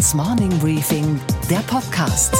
Handelsblatts 0.00 0.14
Morning 0.14 0.58
Briefing, 0.60 1.20
der 1.50 1.58
Podcast. 1.58 2.34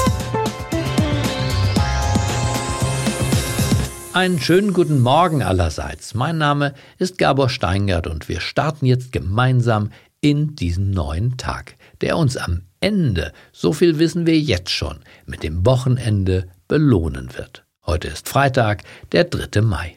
Einen 4.15 4.41
schönen 4.41 4.73
guten 4.73 5.01
Morgen 5.01 5.43
allerseits. 5.43 6.15
Mein 6.15 6.39
Name 6.39 6.73
ist 6.99 7.19
Gabor 7.19 7.51
Steingart 7.51 8.07
und 8.07 8.31
wir 8.31 8.41
starten 8.41 8.87
jetzt 8.87 9.13
gemeinsam 9.13 9.91
in 10.23 10.57
diesen 10.57 10.91
neuen 10.91 11.37
Tag, 11.37 11.77
der 12.01 12.17
uns 12.17 12.39
am 12.39 12.63
Ende, 12.81 13.33
so 13.53 13.75
viel 13.75 13.99
wissen 13.99 14.27
wir 14.27 14.39
jetzt 14.39 14.71
schon, 14.71 15.01
mit 15.27 15.43
dem 15.43 15.67
Wochenende 15.67 16.49
belohnen 16.67 17.37
wird. 17.37 17.65
Heute 17.85 18.09
ist 18.09 18.27
Freitag, 18.27 18.85
der 19.13 19.25
3. 19.25 19.61
Mai. 19.61 19.97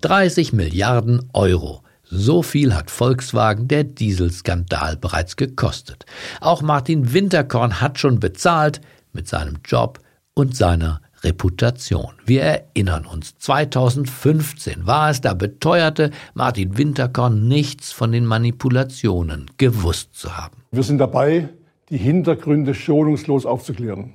30 0.00 0.52
Milliarden 0.52 1.28
Euro. 1.32 1.82
So 2.14 2.42
viel 2.42 2.74
hat 2.74 2.90
Volkswagen 2.90 3.68
der 3.68 3.84
Dieselskandal 3.84 4.98
bereits 4.98 5.36
gekostet. 5.36 6.04
Auch 6.42 6.60
Martin 6.60 7.14
Winterkorn 7.14 7.80
hat 7.80 7.98
schon 7.98 8.20
bezahlt 8.20 8.82
mit 9.14 9.28
seinem 9.28 9.60
Job 9.64 9.98
und 10.34 10.54
seiner 10.54 11.00
Reputation. 11.22 12.12
Wir 12.26 12.42
erinnern 12.42 13.06
uns, 13.06 13.38
2015 13.38 14.86
war 14.86 15.08
es, 15.08 15.22
da 15.22 15.32
beteuerte 15.32 16.10
Martin 16.34 16.76
Winterkorn 16.76 17.48
nichts 17.48 17.92
von 17.92 18.12
den 18.12 18.26
Manipulationen 18.26 19.46
gewusst 19.56 20.14
zu 20.14 20.36
haben. 20.36 20.58
Wir 20.70 20.82
sind 20.82 20.98
dabei, 20.98 21.48
die 21.88 21.96
Hintergründe 21.96 22.74
schonungslos 22.74 23.46
aufzuklären. 23.46 24.12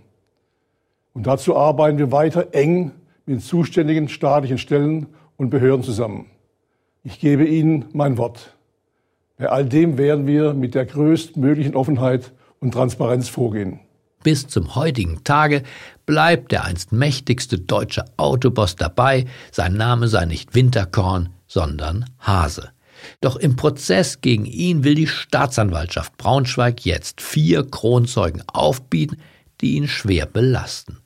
Und 1.14 1.26
dazu 1.26 1.58
arbeiten 1.58 1.98
wir 1.98 2.12
weiter 2.12 2.50
eng 2.52 2.92
mit 3.26 3.42
zuständigen 3.42 4.08
staatlichen 4.08 4.60
Stellen 4.60 5.08
und 5.36 5.50
Behörden 5.50 5.82
zusammen. 5.82 6.28
Ich 7.08 7.22
gebe 7.22 7.46
Ihnen 7.46 7.86
mein 7.94 8.18
Wort. 8.18 8.58
Bei 9.38 9.48
all 9.48 9.64
dem 9.64 9.98
werden 9.98 10.28
wir 10.28 10.54
mit 10.54 10.76
der 10.76 10.86
größtmöglichen 10.86 11.74
Offenheit 11.74 12.34
und 12.60 12.74
Transparenz 12.74 13.30
vorgehen. 13.30 13.80
Bis 14.24 14.46
zum 14.48 14.76
heutigen 14.76 15.24
Tage 15.24 15.64
bleibt 16.06 16.52
der 16.52 16.66
einst 16.66 16.92
mächtigste 16.92 17.60
deutsche 17.60 18.04
Autoboss 18.18 18.76
dabei, 18.76 19.24
sein 19.54 19.76
Name 19.76 20.10
sei 20.10 20.26
nicht 20.26 20.54
Winterkorn, 20.54 21.30
sondern 21.48 22.04
Hase. 22.20 22.72
Doch 23.22 23.38
im 23.38 23.56
Prozess 23.56 24.20
gegen 24.20 24.44
ihn 24.44 24.84
will 24.84 24.96
die 24.96 25.08
Staatsanwaltschaft 25.08 26.18
Braunschweig 26.18 26.84
jetzt 26.84 27.22
vier 27.22 27.64
Kronzeugen 27.64 28.44
aufbieten, 28.48 29.16
die 29.62 29.78
ihn 29.78 29.88
schwer 29.88 30.26
belasten. 30.26 30.98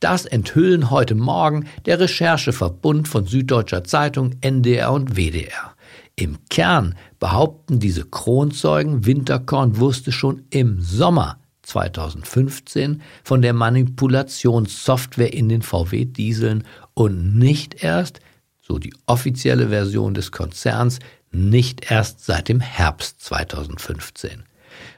Das 0.00 0.26
enthüllen 0.26 0.90
heute 0.90 1.14
Morgen 1.14 1.66
der 1.84 2.00
Rechercheverbund 2.00 3.08
von 3.08 3.26
Süddeutscher 3.26 3.84
Zeitung, 3.84 4.34
NDR 4.40 4.92
und 4.92 5.16
WDR. 5.16 5.74
Im 6.16 6.38
Kern 6.48 6.94
behaupten 7.18 7.78
diese 7.78 8.04
Kronzeugen, 8.04 9.04
Winterkorn 9.04 9.78
wusste 9.78 10.12
schon 10.12 10.42
im 10.50 10.80
Sommer 10.80 11.38
2015 11.62 13.02
von 13.22 13.42
der 13.42 13.52
Manipulationssoftware 13.52 15.34
in 15.34 15.48
den 15.48 15.62
VW-Dieseln 15.62 16.64
und 16.94 17.36
nicht 17.36 17.82
erst, 17.82 18.20
so 18.60 18.78
die 18.78 18.94
offizielle 19.06 19.68
Version 19.68 20.14
des 20.14 20.32
Konzerns, 20.32 21.00
nicht 21.30 21.90
erst 21.90 22.24
seit 22.24 22.48
dem 22.48 22.60
Herbst 22.60 23.20
2015 23.22 24.44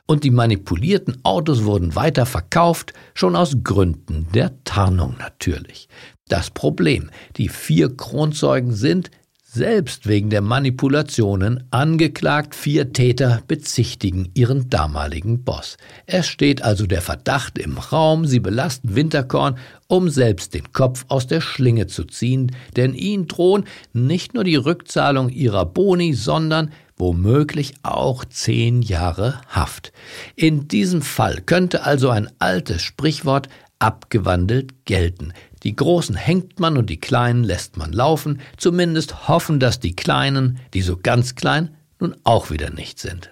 und 0.08 0.24
die 0.24 0.30
manipulierten 0.30 1.18
Autos 1.22 1.64
wurden 1.64 1.94
weiter 1.94 2.26
verkauft, 2.26 2.94
schon 3.14 3.36
aus 3.36 3.58
Gründen 3.62 4.26
der 4.34 4.64
Tarnung 4.64 5.16
natürlich. 5.18 5.88
Das 6.28 6.50
Problem, 6.50 7.10
die 7.36 7.48
vier 7.48 7.94
Kronzeugen 7.94 8.72
sind 8.72 9.10
selbst 9.50 10.06
wegen 10.06 10.28
der 10.28 10.42
Manipulationen 10.42 11.64
angeklagt, 11.70 12.54
vier 12.54 12.92
Täter 12.92 13.42
bezichtigen 13.48 14.30
ihren 14.34 14.68
damaligen 14.68 15.42
Boss. 15.42 15.78
Es 16.04 16.26
steht 16.26 16.62
also 16.62 16.86
der 16.86 17.00
Verdacht 17.00 17.58
im 17.58 17.78
Raum, 17.78 18.26
sie 18.26 18.40
belasten 18.40 18.94
Winterkorn, 18.94 19.56
um 19.86 20.10
selbst 20.10 20.52
den 20.52 20.72
Kopf 20.72 21.06
aus 21.08 21.26
der 21.26 21.40
Schlinge 21.40 21.86
zu 21.86 22.04
ziehen, 22.04 22.52
denn 22.76 22.92
ihnen 22.92 23.26
drohen 23.26 23.64
nicht 23.94 24.34
nur 24.34 24.44
die 24.44 24.56
Rückzahlung 24.56 25.30
ihrer 25.30 25.64
Boni, 25.64 26.12
sondern 26.12 26.70
womöglich 26.98 27.74
auch 27.82 28.24
zehn 28.24 28.82
Jahre 28.82 29.40
Haft. 29.48 29.92
In 30.36 30.68
diesem 30.68 31.02
Fall 31.02 31.40
könnte 31.40 31.84
also 31.84 32.10
ein 32.10 32.30
altes 32.38 32.82
Sprichwort 32.82 33.48
abgewandelt 33.78 34.84
gelten. 34.84 35.32
Die 35.62 35.74
Großen 35.74 36.16
hängt 36.16 36.60
man 36.60 36.76
und 36.76 36.90
die 36.90 37.00
Kleinen 37.00 37.44
lässt 37.44 37.76
man 37.76 37.92
laufen, 37.92 38.40
zumindest 38.56 39.28
hoffen, 39.28 39.60
dass 39.60 39.80
die 39.80 39.94
Kleinen, 39.94 40.58
die 40.74 40.82
so 40.82 40.96
ganz 40.96 41.34
klein, 41.34 41.76
nun 42.00 42.16
auch 42.24 42.50
wieder 42.50 42.70
nicht 42.70 42.98
sind. 42.98 43.30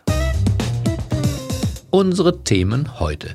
Unsere 1.90 2.44
Themen 2.44 3.00
heute. 3.00 3.34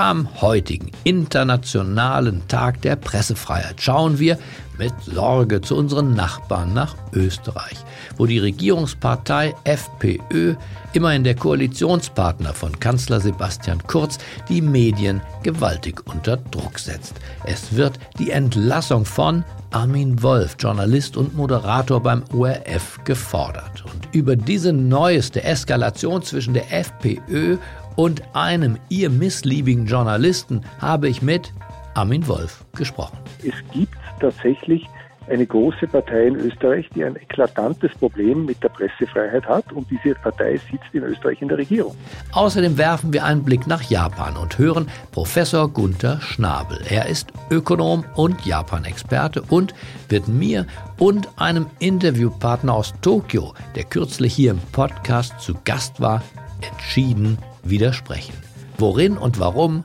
Am 0.00 0.40
heutigen 0.40 0.92
Internationalen 1.04 2.48
Tag 2.48 2.80
der 2.80 2.96
Pressefreiheit 2.96 3.82
schauen 3.82 4.18
wir 4.18 4.38
mit 4.78 4.94
Sorge 5.02 5.60
zu 5.60 5.76
unseren 5.76 6.14
Nachbarn 6.14 6.72
nach 6.72 6.96
Österreich, 7.12 7.76
wo 8.16 8.24
die 8.24 8.38
Regierungspartei 8.38 9.54
FPÖ, 9.64 10.54
immerhin 10.94 11.22
der 11.22 11.34
Koalitionspartner 11.34 12.54
von 12.54 12.80
Kanzler 12.80 13.20
Sebastian 13.20 13.82
Kurz, 13.86 14.16
die 14.48 14.62
Medien 14.62 15.20
gewaltig 15.42 16.00
unter 16.06 16.38
Druck 16.38 16.78
setzt. 16.78 17.16
Es 17.44 17.76
wird 17.76 17.98
die 18.18 18.30
Entlassung 18.30 19.04
von 19.04 19.44
Armin 19.70 20.22
Wolf, 20.22 20.56
Journalist 20.58 21.18
und 21.18 21.36
Moderator 21.36 22.02
beim 22.02 22.24
ORF, 22.32 22.98
gefordert. 23.04 23.84
Und 23.84 24.08
über 24.14 24.34
diese 24.34 24.72
neueste 24.72 25.44
Eskalation 25.44 26.22
zwischen 26.22 26.54
der 26.54 26.72
FPÖ 26.72 27.58
und 27.96 28.22
einem 28.34 28.78
ihr 28.88 29.10
missliebigen 29.10 29.86
Journalisten 29.86 30.62
habe 30.80 31.08
ich 31.08 31.22
mit 31.22 31.52
Armin 31.94 32.26
Wolf 32.28 32.64
gesprochen. 32.76 33.18
Es 33.42 33.54
gibt 33.72 33.94
tatsächlich 34.20 34.86
eine 35.30 35.46
große 35.46 35.86
Partei 35.86 36.26
in 36.26 36.36
Österreich, 36.36 36.88
die 36.94 37.04
ein 37.04 37.16
eklatantes 37.16 37.92
Problem 37.92 38.46
mit 38.46 38.62
der 38.62 38.68
Pressefreiheit 38.68 39.46
hat 39.46 39.72
und 39.72 39.88
diese 39.90 40.14
Partei 40.16 40.56
sitzt 40.70 40.92
in 40.92 41.04
Österreich 41.04 41.40
in 41.40 41.48
der 41.48 41.58
Regierung. 41.58 41.94
Außerdem 42.32 42.76
werfen 42.76 43.12
wir 43.12 43.24
einen 43.24 43.44
Blick 43.44 43.66
nach 43.66 43.82
Japan 43.82 44.36
und 44.36 44.58
hören 44.58 44.88
Professor 45.12 45.68
Gunther 45.68 46.20
Schnabel. 46.20 46.80
Er 46.88 47.06
ist 47.06 47.32
Ökonom 47.50 48.04
und 48.16 48.44
Japan-Experte 48.44 49.42
und 49.42 49.74
wird 50.08 50.26
mir 50.26 50.66
und 50.98 51.28
einem 51.36 51.66
Interviewpartner 51.78 52.74
aus 52.74 52.92
Tokio, 53.00 53.54
der 53.76 53.84
kürzlich 53.84 54.34
hier 54.34 54.50
im 54.50 54.60
Podcast 54.72 55.40
zu 55.40 55.54
Gast 55.64 56.00
war, 56.00 56.22
entschieden 56.60 57.38
widersprechen. 57.62 58.34
Worin 58.78 59.16
und 59.16 59.38
warum? 59.38 59.84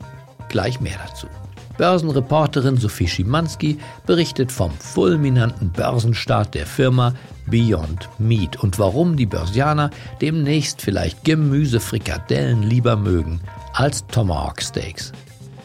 Gleich 0.50 0.80
mehr 0.80 0.97
dazu. 1.06 1.28
Börsenreporterin 1.78 2.78
Sophie 2.78 3.08
Schimanski 3.08 3.78
berichtet 4.06 4.52
vom 4.52 4.72
fulminanten 4.72 5.72
Börsenstart 5.72 6.53
der 6.53 6.66
Firma 6.66 7.13
Beyond 7.47 8.09
Meat 8.18 8.58
und 8.63 8.80
warum 8.80 9.18
die 9.18 9.25
Börsianer 9.25 9.90
demnächst 10.22 10.81
vielleicht 10.81 11.24
Gemüsefrikadellen 11.24 12.63
lieber 12.63 12.96
mögen 12.96 13.41
als 13.74 14.07
Tomahawk 14.07 14.62
Steaks. 14.62 15.12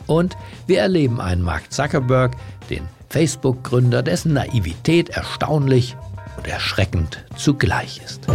Und 0.07 0.37
wir 0.67 0.81
erleben 0.81 1.21
einen 1.21 1.43
Mark 1.43 1.73
Zuckerberg, 1.73 2.37
den 2.69 2.89
Facebook-Gründer, 3.09 4.03
dessen 4.03 4.33
Naivität 4.33 5.11
erstaunlich 5.11 5.97
und 6.37 6.49
erschreckend 6.49 7.25
zugleich 7.37 8.01
ist. 8.05 8.27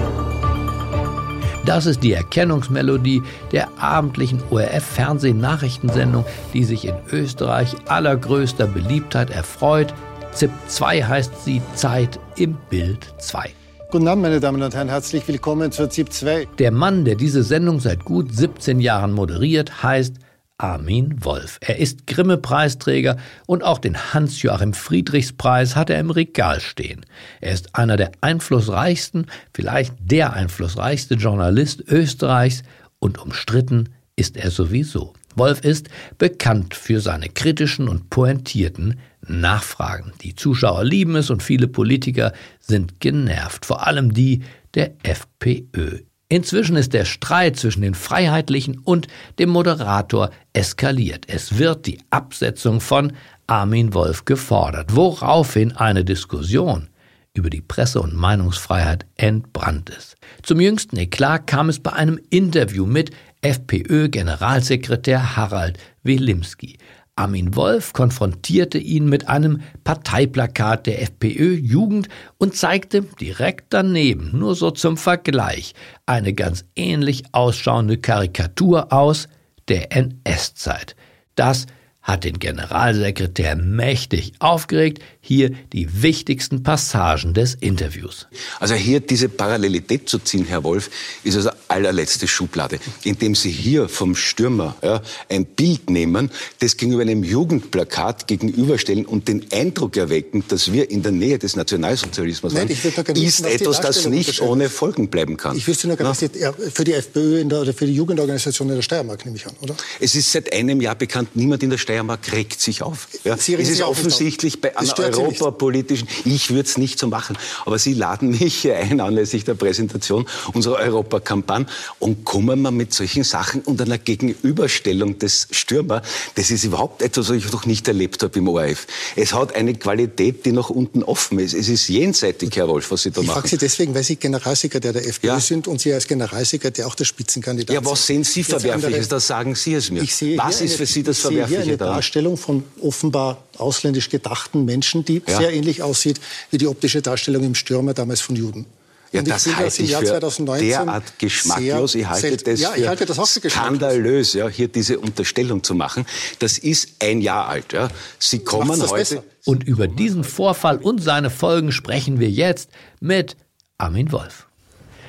Das 1.66 1.88
ist 1.88 2.04
die 2.04 2.14
Erkennungsmelodie 2.14 3.24
der 3.52 3.70
abendlichen 3.80 4.40
ORF-Fernsehnachrichtensendung, 4.52 6.24
die 6.54 6.64
sich 6.64 6.86
in 6.86 6.94
Österreich 7.12 7.76
allergrößter 7.88 8.68
Beliebtheit 8.68 9.32
erfreut. 9.32 9.92
ZIP 10.32 10.52
2 10.68 11.04
heißt 11.04 11.44
sie 11.44 11.64
Zeit 11.74 12.20
im 12.36 12.56
Bild 12.70 13.08
2. 13.18 13.50
Guten 13.90 14.08
Abend, 14.08 14.24
meine 14.24 14.40
Damen 14.40 14.62
und 14.62 14.76
Herren, 14.76 14.90
herzlich 14.90 15.28
willkommen 15.28 15.72
zur 15.72 15.90
ZIP 15.90 16.14
2. 16.14 16.48
Der 16.60 16.72
Mann, 16.72 17.04
der 17.04 17.16
diese 17.16 17.42
Sendung 17.42 17.80
seit 17.80 18.06
gut 18.06 18.32
17 18.32 18.80
Jahren 18.80 19.12
moderiert, 19.12 19.82
heißt 19.82 20.18
Armin 20.58 21.24
Wolf. 21.24 21.58
Er 21.62 21.80
ist 21.80 22.08
Grimme-Preisträger 22.08 23.18
und 23.46 23.64
auch 23.64 23.80
den 23.80 24.14
Hans-Joachim 24.14 24.74
Friedrichs-Preis 24.74 25.76
hat 25.76 25.90
er 25.90 26.00
im 26.00 26.12
Regal 26.12 26.62
stehen. 26.62 27.06
Er 27.42 27.52
ist 27.52 27.76
einer 27.76 27.98
der 27.98 28.12
einflussreichsten, 28.22 29.28
vielleicht 29.54 29.94
der 30.00 30.34
einflussreichste 30.34 31.16
Journalist 31.16 31.84
Österreichs 31.88 32.64
und 33.00 33.18
umstritten 33.18 33.90
ist 34.16 34.38
er 34.38 34.50
sowieso. 34.50 35.14
Wolf 35.36 35.62
ist 35.62 35.90
bekannt 36.18 36.74
für 36.74 37.02
seine 37.02 37.28
kritischen 37.28 37.90
und 37.90 38.10
pointierten 38.10 39.00
Nachfragen. 39.28 40.14
Die 40.22 40.36
Zuschauer 40.36 40.86
lieben 40.86 41.16
es 41.16 41.30
und 41.30 41.44
viele 41.44 41.68
Politiker 41.68 42.32
sind 42.60 43.02
genervt, 43.02 43.66
vor 43.66 43.86
allem 43.86 44.14
die 44.14 44.44
der 44.74 44.94
FPÖ. 45.04 46.00
Inzwischen 46.28 46.76
ist 46.76 46.94
der 46.94 47.06
Streit 47.06 47.56
zwischen 47.58 47.84
den 47.84 47.94
Freiheitlichen 47.94 48.80
und 48.80 49.08
dem 49.38 49.50
Moderator 49.50 50.32
eskaliert. 50.54 51.26
Es 51.28 51.60
wird 51.60 51.86
die 51.86 52.00
Absetzung 52.10 52.82
von 52.82 53.14
Armin 53.46 53.94
Wolf 53.94 54.26
gefordert, 54.26 54.96
woraufhin 54.96 55.74
eine 55.74 56.04
Diskussion 56.04 56.90
über 57.36 57.52
die 57.52 57.62
Presse- 57.62 58.02
und 58.02 58.16
Meinungsfreiheit 58.16 59.06
entbrannt 59.18 59.92
ist. 59.92 60.16
Zum 60.42 60.60
jüngsten 60.60 60.98
Eklat 60.98 61.46
kam 61.46 61.70
es 61.70 61.80
bei 61.80 61.94
einem 61.94 62.20
Interview 62.30 62.88
mit 62.88 63.12
FPÖ-Generalsekretär 63.42 65.36
Harald 65.36 65.78
Wilimski. 66.02 66.78
Armin 67.18 67.56
Wolf 67.56 67.94
konfrontierte 67.94 68.78
ihn 68.78 69.08
mit 69.08 69.30
einem 69.30 69.62
Parteiplakat 69.86 70.86
der 70.86 71.02
FPÖ-Jugend 71.02 72.10
und 72.38 72.56
zeigte 72.56 73.04
direkt 73.04 73.68
daneben, 73.70 74.38
nur 74.38 74.54
so 74.56 74.70
zum 74.72 74.98
Vergleich, 74.98 75.76
eine 76.06 76.34
ganz 76.34 76.66
ähnlich 76.76 77.24
ausschauende 77.32 77.98
Karikatur 77.98 78.92
aus 78.92 79.30
der 79.70 79.96
NS-Zeit. 79.96 80.98
Das 81.36 81.68
hat 82.06 82.24
den 82.24 82.38
Generalsekretär 82.38 83.56
mächtig 83.56 84.34
aufgeregt. 84.40 85.00
Hier 85.22 85.52
die 85.74 86.04
wichtigsten 86.04 86.62
Passagen 86.62 87.34
des 87.34 87.56
Interviews. 87.56 88.28
Also 88.60 88.76
hier 88.76 89.00
diese 89.00 89.28
Parallelität 89.28 90.08
zu 90.08 90.20
ziehen, 90.20 90.46
Herr 90.46 90.64
Wolf, 90.64 90.92
ist 91.24 91.36
also 91.36 91.50
allerletzte 91.68 92.28
Schublade. 92.28 92.80
Indem 93.04 93.36
Sie 93.36 93.52
hier 93.52 93.90
vom 93.90 94.16
Stürmer 94.16 94.76
ja, 94.84 95.02
ein 95.30 95.46
Bild 95.46 95.90
nehmen, 95.90 96.32
das 96.60 96.78
gegenüber 96.78 97.02
einem 97.02 97.24
Jugendplakat 97.24 98.28
gegenüberstellen 98.28 99.06
und 99.06 99.28
den 99.28 99.46
Eindruck 99.52 99.98
erwecken, 99.98 100.44
dass 100.48 100.72
wir 100.72 100.90
in 100.90 101.04
der 101.04 101.12
Nähe 101.12 101.40
des 101.40 101.56
Nationalsozialismus 101.56 102.54
Nein, 102.54 102.70
waren, 102.70 103.16
ist 103.16 103.46
etwas, 103.46 103.82
das 103.82 104.06
nicht 104.06 104.42
ohne 104.42 104.70
Folgen 104.70 105.10
bleiben 105.10 105.38
kann. 105.38 105.58
Ich 105.58 105.68
wüsste 105.68 105.88
nur 105.88 105.98
gar 105.98 106.10
nicht, 106.10 106.34
für 106.74 106.84
die 106.84 106.94
FPÖ 106.94 107.44
der, 107.46 107.62
oder 107.62 107.74
für 107.74 107.86
die 107.86 107.94
Jugendorganisation 107.94 108.70
in 108.70 108.76
der 108.76 108.82
Steiermark, 108.82 109.26
nehme 109.26 109.38
ich 109.38 109.46
an, 109.48 109.54
oder? 109.62 109.76
Es 110.00 110.16
ist 110.16 110.32
seit 110.32 110.54
einem 110.54 110.82
Jahr 110.82 110.96
bekannt, 110.96 111.36
niemand 111.36 111.64
in 111.64 111.70
der 111.70 111.78
Steiermark 111.78 111.96
Steiermark 111.96 112.32
regt 112.34 112.60
sich 112.62 112.82
auf. 112.82 113.08
Ja. 113.24 113.36
es 113.36 113.48
ist 113.48 113.82
offensichtlich 113.82 114.62
bei 114.62 114.78
einer 114.78 114.98
europapolitischen, 115.00 116.08
ich 116.26 116.50
würde 116.50 116.68
es 116.68 116.78
nicht 116.78 117.00
so 117.00 117.08
machen, 117.08 117.38
aber 117.66 117.80
Sie 117.80 117.94
laden 117.94 118.32
mich 118.32 118.56
hier 118.56 118.78
ein 118.78 119.00
anlässlich 119.00 119.46
der 119.46 119.56
Präsentation 119.56 120.26
unserer 120.54 120.76
Europakampagne 120.76 121.55
und 122.00 122.26
kommen 122.26 122.62
wir 122.62 122.72
mit 122.72 122.94
solchen 122.94 123.24
Sachen 123.24 123.62
und 123.62 123.82
einer 123.82 123.98
Gegenüberstellung 123.98 125.20
des 125.20 125.48
Stürmer, 125.52 126.02
das 126.36 126.52
ist 126.52 126.64
überhaupt 126.64 127.02
etwas, 127.02 127.30
was 127.30 127.38
ich 127.38 127.52
noch 127.52 127.66
nicht 127.66 127.88
erlebt 127.88 128.22
habe 128.24 128.38
im 128.40 128.48
ORF. 128.48 128.88
Es 129.16 129.34
hat 129.34 129.56
eine 129.56 129.74
Qualität, 129.76 130.46
die 130.46 130.52
nach 130.52 130.70
unten 130.70 131.04
offen 131.04 131.40
ist. 131.40 131.54
Es 131.54 131.70
ist 131.70 131.88
jenseitig, 131.88 132.56
Herr 132.56 132.68
Wolf, 132.68 132.92
was 132.92 133.04
Sie 133.04 133.12
da 133.12 133.22
ich 133.22 133.28
machen. 133.28 133.38
Ich 133.38 133.42
frage 133.42 133.50
Sie 133.50 133.58
deswegen, 133.58 133.96
weil 133.96 134.04
Sie 134.04 134.16
Generalsekretär 134.16 134.94
der 134.94 135.08
FPÖ 135.08 135.28
ja. 135.28 135.40
sind 135.40 135.68
und 135.68 135.80
Sie 135.82 135.94
als 135.94 136.08
Generalsekretär 136.08 136.88
auch 136.88 136.96
der 136.96 137.06
Spitzenkandidat 137.06 137.76
sind. 137.76 137.86
Ja, 137.86 137.92
was 137.92 138.06
sehen 138.06 138.24
Sie 138.24 138.44
Verwerfliches? 138.44 139.08
Das 139.08 139.28
sagen 139.28 139.56
Sie 139.56 139.74
es 139.74 139.92
mir. 139.92 140.02
was 140.38 140.62
ist 140.62 140.76
für 140.76 140.86
Sie 140.86 141.04
das 141.04 141.20
Verwerfliche 141.20 141.78
daran? 141.78 141.96
Darstellung 141.96 142.38
von 142.38 142.64
offenbar 142.82 143.44
ausländisch 143.58 144.10
gedachten 144.10 144.66
Menschen, 144.66 145.06
die 145.06 145.22
ja. 145.28 145.38
sehr 145.38 145.54
ähnlich 145.54 145.82
aussieht 145.82 146.20
wie 146.52 146.58
die 146.58 146.68
optische 146.68 147.02
Darstellung 147.02 147.44
im 147.44 147.56
Stürmer 147.56 147.94
damals 147.94 148.22
von 148.22 148.36
Juden. 148.36 148.66
Ja, 149.16 149.22
Und 149.22 149.30
das 149.30 149.56
halte 149.56 149.82
ich 149.82 149.96
für 149.96 150.58
derart 150.60 151.20
geschmacklos. 151.20 151.96
Ich 151.96 152.08
halte 152.08 152.38
das 152.38 152.60
ja, 152.60 152.72
ich 152.76 152.88
halte 152.88 153.06
das 153.06 153.18
auch 153.18 153.28
für 153.28 153.50
skandalös, 153.50 154.34
ja, 154.34 154.50
hier 154.50 154.68
diese 154.68 155.00
Unterstellung 155.00 155.64
zu 155.64 155.74
machen. 155.74 156.06
Das 156.40 156.58
ist 156.58 157.02
ein 157.02 157.22
Jahr 157.22 157.48
alt. 157.48 157.72
Ja. 157.72 157.88
Sie 158.20 158.44
kommen 158.44 158.82
heute. 158.82 158.94
Besser? 158.94 159.24
Und 159.46 159.64
über 159.64 159.88
diesen 159.88 160.24
Vorfall 160.24 160.78
und 160.78 161.02
seine 161.02 161.30
Folgen 161.30 161.72
sprechen 161.72 162.20
wir 162.20 162.30
jetzt 162.30 162.70
mit 163.00 163.38
Armin 163.78 164.12
Wolf. 164.12 164.48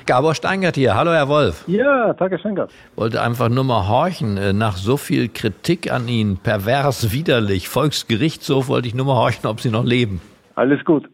Gabor 0.05 0.35
Steingart 0.35 0.75
hier. 0.75 0.95
Hallo, 0.95 1.11
Herr 1.11 1.27
Wolf. 1.27 1.65
Ja, 1.67 2.13
danke, 2.13 2.39
Steingart. 2.39 2.71
Wollte 2.95 3.21
einfach 3.21 3.49
nur 3.49 3.65
mal 3.65 3.89
horchen. 3.89 4.37
Äh, 4.37 4.53
nach 4.53 4.77
so 4.77 4.95
viel 4.95 5.27
Kritik 5.27 5.91
an 5.91 6.07
Ihnen, 6.07 6.37
pervers, 6.37 7.11
widerlich, 7.11 7.67
Volksgerichtshof, 7.67 8.69
wollte 8.69 8.87
ich 8.87 8.95
nur 8.95 9.05
mal 9.05 9.15
horchen, 9.15 9.47
ob 9.47 9.59
Sie 9.59 9.69
noch 9.69 9.83
leben. 9.83 10.21
Alles 10.55 10.83
gut. 10.85 11.09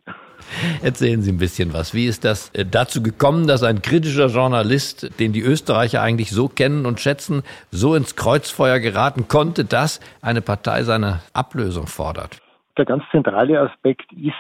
Erzählen 0.82 1.22
Sie 1.22 1.32
ein 1.32 1.38
bisschen 1.38 1.74
was. 1.74 1.94
Wie 1.94 2.06
ist 2.06 2.26
das 2.26 2.50
äh, 2.50 2.66
dazu 2.66 3.02
gekommen, 3.02 3.48
dass 3.48 3.64
ein 3.64 3.82
kritischer 3.82 4.28
Journalist, 4.28 5.20
den 5.20 5.34
die 5.34 5.42
Österreicher 5.42 6.02
eigentlich 6.02 6.32
so 6.32 6.48
kennen 6.48 6.86
und 6.86 7.00
schätzen, 7.00 7.44
so 7.72 7.96
ins 7.96 8.16
Kreuzfeuer 8.16 8.80
geraten 8.80 9.28
konnte, 9.28 9.66
dass 9.66 10.00
eine 10.22 10.42
Partei 10.42 10.84
seine 10.84 11.22
Ablösung 11.34 11.88
fordert? 11.88 12.42
Der 12.78 12.86
ganz 12.86 13.04
zentrale 13.12 13.60
Aspekt 13.60 14.12
ist, 14.14 14.34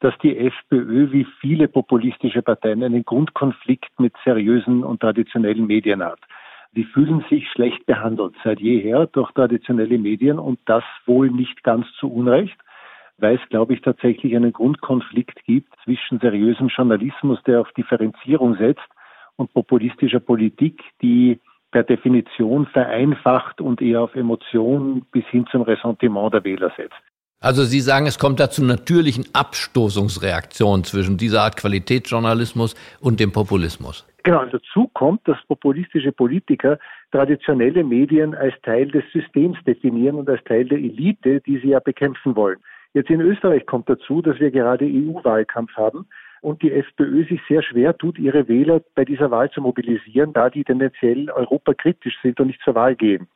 dass 0.00 0.14
die 0.22 0.36
FPÖ 0.36 1.12
wie 1.12 1.26
viele 1.40 1.68
populistische 1.68 2.42
Parteien 2.42 2.82
einen 2.82 3.04
Grundkonflikt 3.04 3.98
mit 3.98 4.12
seriösen 4.24 4.82
und 4.82 5.00
traditionellen 5.00 5.66
Medien 5.66 6.02
hat. 6.02 6.18
Die 6.74 6.84
fühlen 6.84 7.24
sich 7.30 7.48
schlecht 7.50 7.86
behandelt 7.86 8.34
seit 8.42 8.58
jeher 8.58 9.06
durch 9.06 9.30
traditionelle 9.32 9.98
Medien 9.98 10.38
und 10.38 10.58
das 10.64 10.84
wohl 11.06 11.30
nicht 11.30 11.62
ganz 11.62 11.86
zu 12.00 12.10
Unrecht, 12.10 12.56
weil 13.18 13.36
es, 13.36 13.48
glaube 13.50 13.74
ich, 13.74 13.80
tatsächlich 13.82 14.34
einen 14.34 14.52
Grundkonflikt 14.52 15.44
gibt 15.44 15.72
zwischen 15.84 16.18
seriösem 16.20 16.68
Journalismus, 16.68 17.38
der 17.46 17.60
auf 17.60 17.72
Differenzierung 17.72 18.56
setzt, 18.56 18.88
und 19.36 19.52
populistischer 19.54 20.20
Politik, 20.20 20.82
die 21.00 21.40
per 21.70 21.82
Definition 21.82 22.66
vereinfacht 22.66 23.60
und 23.60 23.80
eher 23.80 24.02
auf 24.02 24.14
Emotionen 24.14 25.06
bis 25.10 25.24
hin 25.26 25.46
zum 25.50 25.62
Ressentiment 25.62 26.34
der 26.34 26.44
Wähler 26.44 26.70
setzt. 26.76 27.00
Also 27.40 27.64
Sie 27.64 27.80
sagen, 27.80 28.06
es 28.06 28.18
kommt 28.18 28.38
da 28.38 28.50
zu 28.50 28.64
natürlichen 28.64 29.24
Abstoßungsreaktionen 29.32 30.84
zwischen 30.84 31.16
dieser 31.16 31.42
Art 31.42 31.56
Qualitätsjournalismus 31.56 32.76
und 33.00 33.18
dem 33.18 33.32
Populismus. 33.32 34.06
Genau, 34.22 34.44
dazu 34.44 34.88
kommt, 34.94 35.26
dass 35.26 35.36
populistische 35.48 36.12
Politiker 36.12 36.78
traditionelle 37.10 37.82
Medien 37.82 38.36
als 38.36 38.54
Teil 38.62 38.86
des 38.88 39.02
Systems 39.12 39.58
definieren 39.66 40.14
und 40.14 40.28
als 40.28 40.44
Teil 40.44 40.66
der 40.66 40.78
Elite, 40.78 41.40
die 41.40 41.58
sie 41.58 41.70
ja 41.70 41.80
bekämpfen 41.80 42.36
wollen. 42.36 42.58
Jetzt 42.94 43.10
in 43.10 43.20
Österreich 43.20 43.64
kommt 43.66 43.88
dazu, 43.88 44.20
dass 44.20 44.38
wir 44.38 44.50
gerade 44.50 44.84
EU-Wahlkampf 44.84 45.74
haben 45.76 46.06
und 46.42 46.62
die 46.62 46.72
FPÖ 46.72 47.24
sich 47.24 47.40
sehr 47.48 47.62
schwer 47.62 47.96
tut, 47.96 48.18
ihre 48.18 48.48
Wähler 48.48 48.82
bei 48.94 49.04
dieser 49.04 49.30
Wahl 49.30 49.50
zu 49.50 49.62
mobilisieren, 49.62 50.32
da 50.32 50.50
die 50.50 50.64
tendenziell 50.64 51.30
europakritisch 51.30 52.20
sind 52.22 52.38
und 52.40 52.48
nicht 52.48 52.60
zur 52.62 52.74
Wahl 52.74 52.94
gehen. 52.94 53.28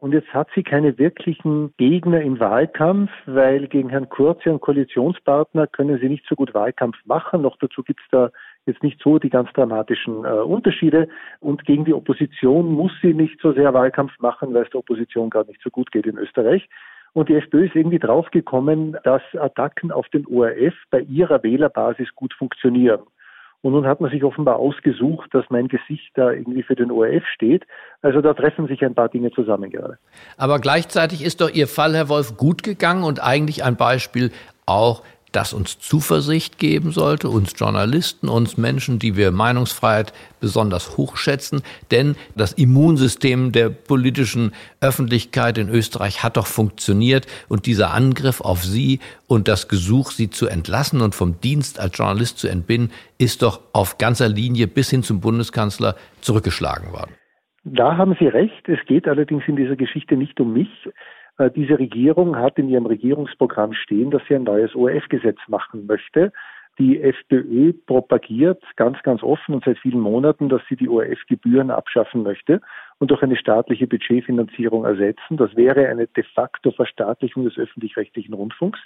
Und 0.00 0.12
jetzt 0.12 0.32
hat 0.32 0.48
sie 0.54 0.62
keine 0.62 0.96
wirklichen 0.96 1.74
Gegner 1.76 2.20
im 2.20 2.38
Wahlkampf, 2.38 3.10
weil 3.26 3.66
gegen 3.66 3.88
Herrn 3.88 4.08
Kurz, 4.08 4.46
ihren 4.46 4.60
Koalitionspartner, 4.60 5.66
können 5.66 5.98
sie 5.98 6.08
nicht 6.08 6.24
so 6.28 6.36
gut 6.36 6.54
Wahlkampf 6.54 6.96
machen. 7.04 7.42
Noch 7.42 7.56
dazu 7.56 7.82
gibt 7.82 8.00
es 8.00 8.06
da 8.10 8.30
jetzt 8.66 8.84
nicht 8.84 9.00
so 9.02 9.18
die 9.18 9.30
ganz 9.30 9.52
dramatischen 9.54 10.24
äh, 10.24 10.28
Unterschiede. 10.28 11.08
Und 11.40 11.64
gegen 11.64 11.84
die 11.84 11.94
Opposition 11.94 12.72
muss 12.72 12.92
sie 13.02 13.12
nicht 13.12 13.40
so 13.40 13.52
sehr 13.52 13.74
Wahlkampf 13.74 14.12
machen, 14.20 14.54
weil 14.54 14.64
es 14.64 14.70
der 14.70 14.80
Opposition 14.80 15.30
gerade 15.30 15.48
nicht 15.48 15.62
so 15.62 15.70
gut 15.70 15.90
geht 15.90 16.06
in 16.06 16.18
Österreich. 16.18 16.68
Und 17.12 17.28
die 17.28 17.34
FPÖ 17.34 17.66
ist 17.66 17.74
irgendwie 17.74 17.98
draufgekommen, 17.98 18.96
dass 19.04 19.22
Attacken 19.38 19.90
auf 19.90 20.08
den 20.08 20.26
ORF 20.26 20.74
bei 20.90 21.00
ihrer 21.00 21.42
Wählerbasis 21.42 22.08
gut 22.14 22.34
funktionieren. 22.34 23.00
Und 23.60 23.72
nun 23.72 23.86
hat 23.86 24.00
man 24.00 24.10
sich 24.10 24.22
offenbar 24.22 24.56
ausgesucht, 24.56 25.34
dass 25.34 25.44
mein 25.48 25.66
Gesicht 25.66 26.10
da 26.14 26.30
irgendwie 26.30 26.62
für 26.62 26.76
den 26.76 26.92
ORF 26.92 27.24
steht. 27.34 27.66
Also 28.02 28.20
da 28.20 28.32
treffen 28.32 28.68
sich 28.68 28.84
ein 28.84 28.94
paar 28.94 29.08
Dinge 29.08 29.32
zusammen 29.32 29.70
gerade. 29.70 29.98
Aber 30.36 30.60
gleichzeitig 30.60 31.24
ist 31.24 31.40
doch 31.40 31.50
Ihr 31.50 31.66
Fall, 31.66 31.96
Herr 31.96 32.08
Wolf, 32.08 32.36
gut 32.36 32.62
gegangen 32.62 33.02
und 33.02 33.20
eigentlich 33.20 33.64
ein 33.64 33.76
Beispiel 33.76 34.30
auch 34.64 35.02
das 35.32 35.52
uns 35.52 35.78
Zuversicht 35.78 36.58
geben 36.58 36.90
sollte, 36.90 37.28
uns 37.28 37.54
Journalisten, 37.58 38.28
uns 38.28 38.56
Menschen, 38.56 38.98
die 38.98 39.16
wir 39.16 39.30
Meinungsfreiheit 39.30 40.12
besonders 40.40 40.96
hochschätzen. 40.96 41.62
Denn 41.90 42.16
das 42.36 42.52
Immunsystem 42.52 43.52
der 43.52 43.68
politischen 43.68 44.52
Öffentlichkeit 44.80 45.58
in 45.58 45.68
Österreich 45.68 46.22
hat 46.22 46.36
doch 46.36 46.46
funktioniert 46.46 47.26
und 47.48 47.66
dieser 47.66 47.92
Angriff 47.92 48.40
auf 48.40 48.64
Sie 48.64 49.00
und 49.26 49.48
das 49.48 49.68
Gesuch, 49.68 50.10
Sie 50.10 50.30
zu 50.30 50.46
entlassen 50.46 51.00
und 51.00 51.14
vom 51.14 51.40
Dienst 51.40 51.78
als 51.80 51.96
Journalist 51.96 52.38
zu 52.38 52.48
entbinden, 52.48 52.92
ist 53.18 53.42
doch 53.42 53.60
auf 53.72 53.98
ganzer 53.98 54.28
Linie 54.28 54.66
bis 54.66 54.90
hin 54.90 55.02
zum 55.02 55.20
Bundeskanzler 55.20 55.96
zurückgeschlagen 56.20 56.92
worden. 56.92 57.14
Da 57.64 57.96
haben 57.96 58.16
Sie 58.18 58.26
recht. 58.26 58.68
Es 58.68 58.78
geht 58.86 59.06
allerdings 59.06 59.44
in 59.46 59.56
dieser 59.56 59.76
Geschichte 59.76 60.16
nicht 60.16 60.40
um 60.40 60.52
mich. 60.52 60.70
Äh, 61.38 61.50
diese 61.50 61.78
Regierung 61.78 62.36
hat 62.36 62.58
in 62.58 62.68
ihrem 62.68 62.86
Regierungsprogramm 62.86 63.72
stehen, 63.72 64.10
dass 64.10 64.22
sie 64.28 64.34
ein 64.34 64.44
neues 64.44 64.74
ORF-Gesetz 64.74 65.38
machen 65.48 65.86
möchte. 65.86 66.32
Die 66.78 67.00
FPÖ 67.00 67.72
propagiert 67.72 68.62
ganz, 68.76 69.02
ganz 69.02 69.22
offen 69.24 69.54
und 69.54 69.64
seit 69.64 69.78
vielen 69.78 69.98
Monaten, 69.98 70.48
dass 70.48 70.62
sie 70.68 70.76
die 70.76 70.88
ORF-Gebühren 70.88 71.70
abschaffen 71.72 72.22
möchte 72.22 72.60
und 72.98 73.10
durch 73.10 73.22
eine 73.22 73.36
staatliche 73.36 73.88
Budgetfinanzierung 73.88 74.84
ersetzen. 74.84 75.36
Das 75.36 75.56
wäre 75.56 75.88
eine 75.88 76.06
de 76.06 76.22
facto 76.22 76.70
Verstaatlichung 76.70 77.44
des 77.44 77.58
öffentlich-rechtlichen 77.58 78.32
Rundfunks. 78.32 78.78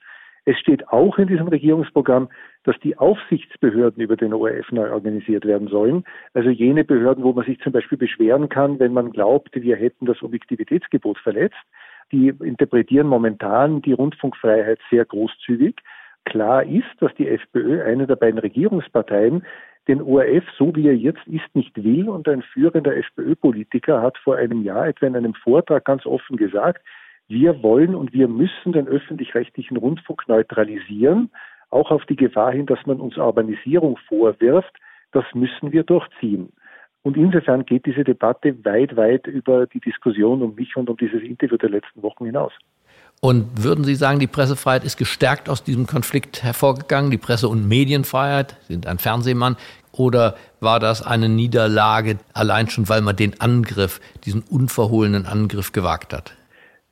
Es 0.45 0.59
steht 0.59 0.89
auch 0.89 1.19
in 1.19 1.29
diesem 1.29 1.49
Regierungsprogramm, 1.49 2.29
dass 2.65 2.77
die 2.81 2.97
Aufsichtsbehörden 2.97 4.03
über 4.03 4.17
den 4.17 4.33
ORF 4.33 4.73
neu 4.73 4.91
organisiert 4.91 5.45
werden 5.45 5.69
sollen. 5.69 6.05
Also 6.35 6.49
jene 6.49 6.85
Behörden, 6.85 7.23
wo 7.23 7.33
man 7.33 7.45
sich 7.45 7.61
zum 7.61 7.73
Beispiel 7.73 7.99
beschweren 7.99 8.49
kann, 8.49 8.81
wenn 8.81 8.93
man 8.93 9.13
glaubt, 9.13 9.55
wir 9.55 9.77
hätten 9.77 10.07
das 10.07 10.21
Objektivitätsgebot 10.23 11.19
verletzt 11.19 11.63
die 12.13 12.29
interpretieren 12.29 13.07
momentan 13.07 13.83
die 13.83 13.93
Rundfunkfreiheit 13.93 14.79
sehr 14.91 15.05
großzügig. 15.05 15.77
Klar 16.25 16.65
ist, 16.65 16.91
dass 17.01 17.15
die 17.15 17.29
FPÖ, 17.29 17.83
eine 17.83 18.07
der 18.07 18.17
beiden 18.17 18.39
Regierungsparteien, 18.39 19.45
den 19.89 20.01
ORF, 20.01 20.45
so 20.57 20.75
wie 20.77 20.87
er 20.87 20.97
jetzt 20.97 21.27
ist, 21.27 21.55
nicht 21.55 21.83
will. 21.83 22.09
Und 22.09 22.29
ein 22.29 22.43
führender 22.43 22.97
FPÖ-Politiker 22.97 24.01
hat 24.01 24.17
vor 24.19 24.37
einem 24.37 24.63
Jahr 24.63 24.87
etwa 24.87 25.07
in 25.07 25.17
einem 25.17 25.35
Vortrag 25.35 25.85
ganz 25.85 26.07
offen 26.07 26.37
gesagt, 26.37 26.83
wir 27.29 27.63
wollen 27.63 27.95
und 27.95 28.13
wir 28.13 28.29
müssen 28.29 28.73
den 28.73 28.87
öffentlich-rechtlichen 28.87 29.77
Rundfunk 29.77 30.29
neutralisieren, 30.29 31.31
auch 31.71 31.91
auf 31.91 32.05
die 32.05 32.17
Gefahr 32.17 32.53
hin, 32.53 32.67
dass 32.67 32.85
man 32.87 33.01
uns 33.01 33.17
Urbanisierung 33.17 33.97
vorwirft. 34.09 34.77
Das 35.13 35.25
müssen 35.35 35.73
wir 35.73 35.83
durchziehen. 35.83 36.53
Und 37.03 37.17
insofern 37.17 37.65
geht 37.65 37.87
diese 37.87 38.05
Debatte 38.05 38.65
weit, 38.65 38.97
weit 38.97 39.27
über 39.27 39.67
die 39.67 39.81
Diskussion 39.81 40.43
um 40.43 40.55
mich 40.55 40.77
und 40.77 40.89
um 40.89 40.97
dieses 40.97 41.23
Interview 41.23 41.57
der 41.57 41.71
letzten 41.71 42.03
Wochen 42.03 42.27
hinaus. 42.27 42.53
Und 43.21 43.63
würden 43.63 43.85
Sie 43.85 43.95
sagen, 43.95 44.19
die 44.19 44.27
Pressefreiheit 44.27 44.85
ist 44.85 44.99
gestärkt 44.99 45.49
aus 45.49 45.63
diesem 45.63 45.87
Konflikt 45.87 46.43
hervorgegangen? 46.43 47.11
Die 47.11 47.19
Presse- 47.19 47.49
und 47.49 47.69
Medienfreiheit, 47.69 48.57
Sie 48.63 48.73
sind 48.75 48.87
ein 48.87 48.99
Fernsehmann, 48.99 49.57
oder 49.93 50.37
war 50.61 50.81
das 50.81 51.07
eine 51.07 51.29
Niederlage 51.29 52.19
allein 52.35 52.69
schon, 52.69 52.89
weil 52.89 53.03
man 53.03 53.15
den 53.15 53.41
Angriff, 53.41 54.01
diesen 54.25 54.43
unverhohlenen 54.43 55.27
Angriff 55.27 55.73
gewagt 55.73 56.13
hat? 56.13 56.35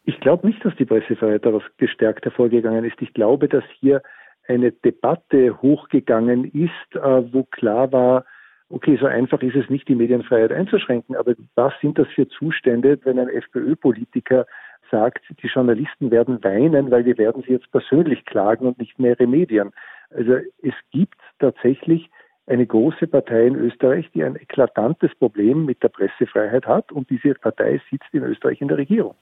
Ich 0.04 0.20
glaube 0.20 0.46
nicht, 0.46 0.64
dass 0.64 0.74
die 0.76 0.84
Pressefreiheit 0.84 1.44
daraus 1.44 1.62
gestärkt 1.78 2.24
hervorgegangen 2.24 2.84
ist. 2.84 3.00
Ich 3.00 3.12
glaube, 3.14 3.48
dass 3.48 3.64
hier 3.80 4.02
eine 4.48 4.72
Debatte 4.72 5.60
hochgegangen 5.62 6.44
ist, 6.44 6.96
äh, 6.96 7.32
wo 7.32 7.44
klar 7.44 7.92
war, 7.92 8.24
okay, 8.70 8.96
so 9.00 9.06
einfach 9.06 9.42
ist 9.42 9.56
es 9.56 9.68
nicht, 9.68 9.88
die 9.88 9.94
Medienfreiheit 9.94 10.52
einzuschränken, 10.52 11.16
aber 11.16 11.34
was 11.56 11.72
sind 11.80 11.98
das 11.98 12.08
für 12.08 12.28
Zustände, 12.28 12.98
wenn 13.04 13.18
ein 13.18 13.28
FPÖ-Politiker 13.28 14.46
sagt, 14.90 15.24
die 15.42 15.46
Journalisten 15.46 16.10
werden 16.10 16.42
weinen, 16.42 16.90
weil 16.90 17.04
wir 17.04 17.18
werden 17.18 17.42
sie 17.46 17.52
jetzt 17.52 17.70
persönlich 17.70 18.24
klagen 18.24 18.66
und 18.66 18.78
nicht 18.78 18.98
mehr 18.98 19.16
Medien. 19.26 19.72
Also 20.10 20.34
es 20.62 20.74
gibt 20.90 21.18
tatsächlich 21.38 22.10
eine 22.46 22.66
große 22.66 23.06
Partei 23.06 23.46
in 23.46 23.54
Österreich, 23.54 24.10
die 24.12 24.24
ein 24.24 24.36
eklatantes 24.36 25.14
Problem 25.16 25.66
mit 25.66 25.82
der 25.82 25.88
Pressefreiheit 25.88 26.66
hat 26.66 26.90
und 26.90 27.08
diese 27.10 27.34
Partei 27.34 27.80
sitzt 27.90 28.12
in 28.12 28.24
Österreich 28.24 28.60
in 28.60 28.68
der 28.68 28.78
Regierung. 28.78 29.14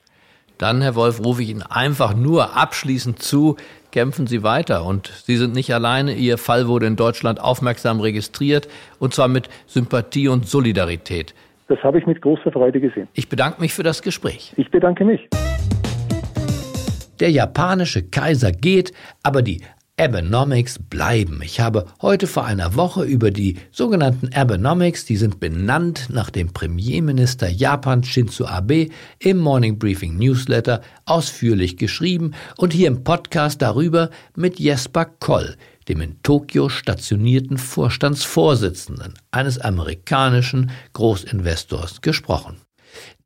Dann, 0.58 0.82
Herr 0.82 0.96
Wolf, 0.96 1.24
rufe 1.24 1.40
ich 1.42 1.50
Ihnen 1.50 1.62
einfach 1.62 2.16
nur 2.16 2.56
abschließend 2.56 3.22
zu, 3.22 3.54
kämpfen 3.92 4.26
Sie 4.26 4.42
weiter. 4.42 4.84
Und 4.84 5.06
Sie 5.24 5.36
sind 5.36 5.54
nicht 5.54 5.72
alleine. 5.72 6.14
Ihr 6.14 6.36
Fall 6.36 6.66
wurde 6.66 6.86
in 6.86 6.96
Deutschland 6.96 7.40
aufmerksam 7.40 8.00
registriert, 8.00 8.68
und 8.98 9.14
zwar 9.14 9.28
mit 9.28 9.48
Sympathie 9.66 10.26
und 10.26 10.48
Solidarität. 10.48 11.32
Das 11.68 11.78
habe 11.84 12.00
ich 12.00 12.06
mit 12.06 12.20
großer 12.20 12.50
Freude 12.50 12.80
gesehen. 12.80 13.06
Ich 13.14 13.28
bedanke 13.28 13.60
mich 13.60 13.72
für 13.72 13.84
das 13.84 14.02
Gespräch. 14.02 14.52
Ich 14.56 14.68
bedanke 14.70 15.04
mich. 15.04 15.28
Der 17.20 17.30
japanische 17.30 18.02
Kaiser 18.02 18.50
geht, 18.50 18.92
aber 19.22 19.42
die 19.42 19.60
Abenomics 19.98 20.78
bleiben. 20.78 21.40
Ich 21.42 21.58
habe 21.58 21.86
heute 22.00 22.26
vor 22.28 22.44
einer 22.44 22.76
Woche 22.76 23.04
über 23.04 23.32
die 23.32 23.56
sogenannten 23.72 24.32
Abenomics, 24.32 25.04
die 25.04 25.16
sind 25.16 25.40
benannt 25.40 26.06
nach 26.08 26.30
dem 26.30 26.52
Premierminister 26.52 27.48
Japans 27.48 28.06
Shinzo 28.06 28.46
Abe, 28.46 28.88
im 29.18 29.38
Morning 29.38 29.78
Briefing 29.78 30.16
Newsletter 30.16 30.82
ausführlich 31.04 31.76
geschrieben 31.76 32.32
und 32.56 32.72
hier 32.72 32.86
im 32.86 33.02
Podcast 33.02 33.60
darüber 33.60 34.10
mit 34.36 34.60
Jesper 34.60 35.06
Koll, 35.06 35.56
dem 35.88 36.00
in 36.00 36.22
Tokio 36.22 36.68
stationierten 36.68 37.58
Vorstandsvorsitzenden 37.58 39.14
eines 39.32 39.58
amerikanischen 39.58 40.70
Großinvestors, 40.92 42.02
gesprochen. 42.02 42.56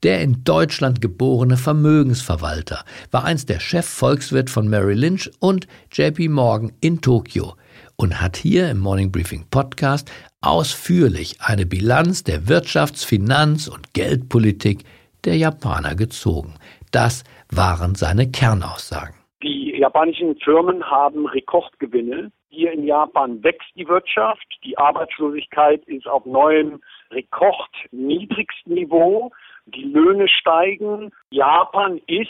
Der 0.03 0.21
in 0.21 0.43
Deutschland 0.43 1.01
geborene 1.01 1.57
Vermögensverwalter 1.57 2.85
war 3.13 3.25
einst 3.25 3.49
der 3.49 3.61
Chefvolkswirt 3.61 4.51
von 4.51 4.67
Merrill 4.67 4.99
Lynch 4.99 5.31
und 5.39 5.69
JP 5.93 6.29
Morgan 6.29 6.73
in 6.81 7.01
Tokio 7.01 7.55
und 7.97 8.21
hat 8.21 8.37
hier 8.37 8.69
im 8.69 8.81
Morning 8.81 9.13
Briefing 9.13 9.45
Podcast 9.49 10.11
ausführlich 10.41 11.37
eine 11.41 11.67
Bilanz 11.67 12.25
der 12.25 12.41
Wirtschafts-, 12.49 13.07
Finanz- 13.07 13.69
und 13.69 13.95
Geldpolitik 13.95 14.81
der 15.25 15.37
Japaner 15.37 15.95
gezogen. 15.95 16.55
Das 16.91 17.23
waren 17.49 17.95
seine 17.95 18.29
Kernaussagen. 18.29 19.15
Die 19.45 19.79
japanischen 19.79 20.37
Firmen 20.39 20.83
haben 20.83 21.27
Rekordgewinne. 21.27 22.33
Hier 22.49 22.73
in 22.73 22.85
Japan 22.89 23.41
wächst 23.45 23.71
die 23.77 23.87
Wirtschaft, 23.87 24.47
die 24.65 24.77
Arbeitslosigkeit 24.77 25.85
ist 25.87 26.09
auf 26.09 26.27
neuem 26.27 26.81
rekordniedrigsten 27.13 28.75
Niveau. 28.75 29.31
Die 29.67 29.85
Löhne 29.85 30.29
steigen. 30.29 31.11
Japan 31.31 32.01
ist 32.07 32.29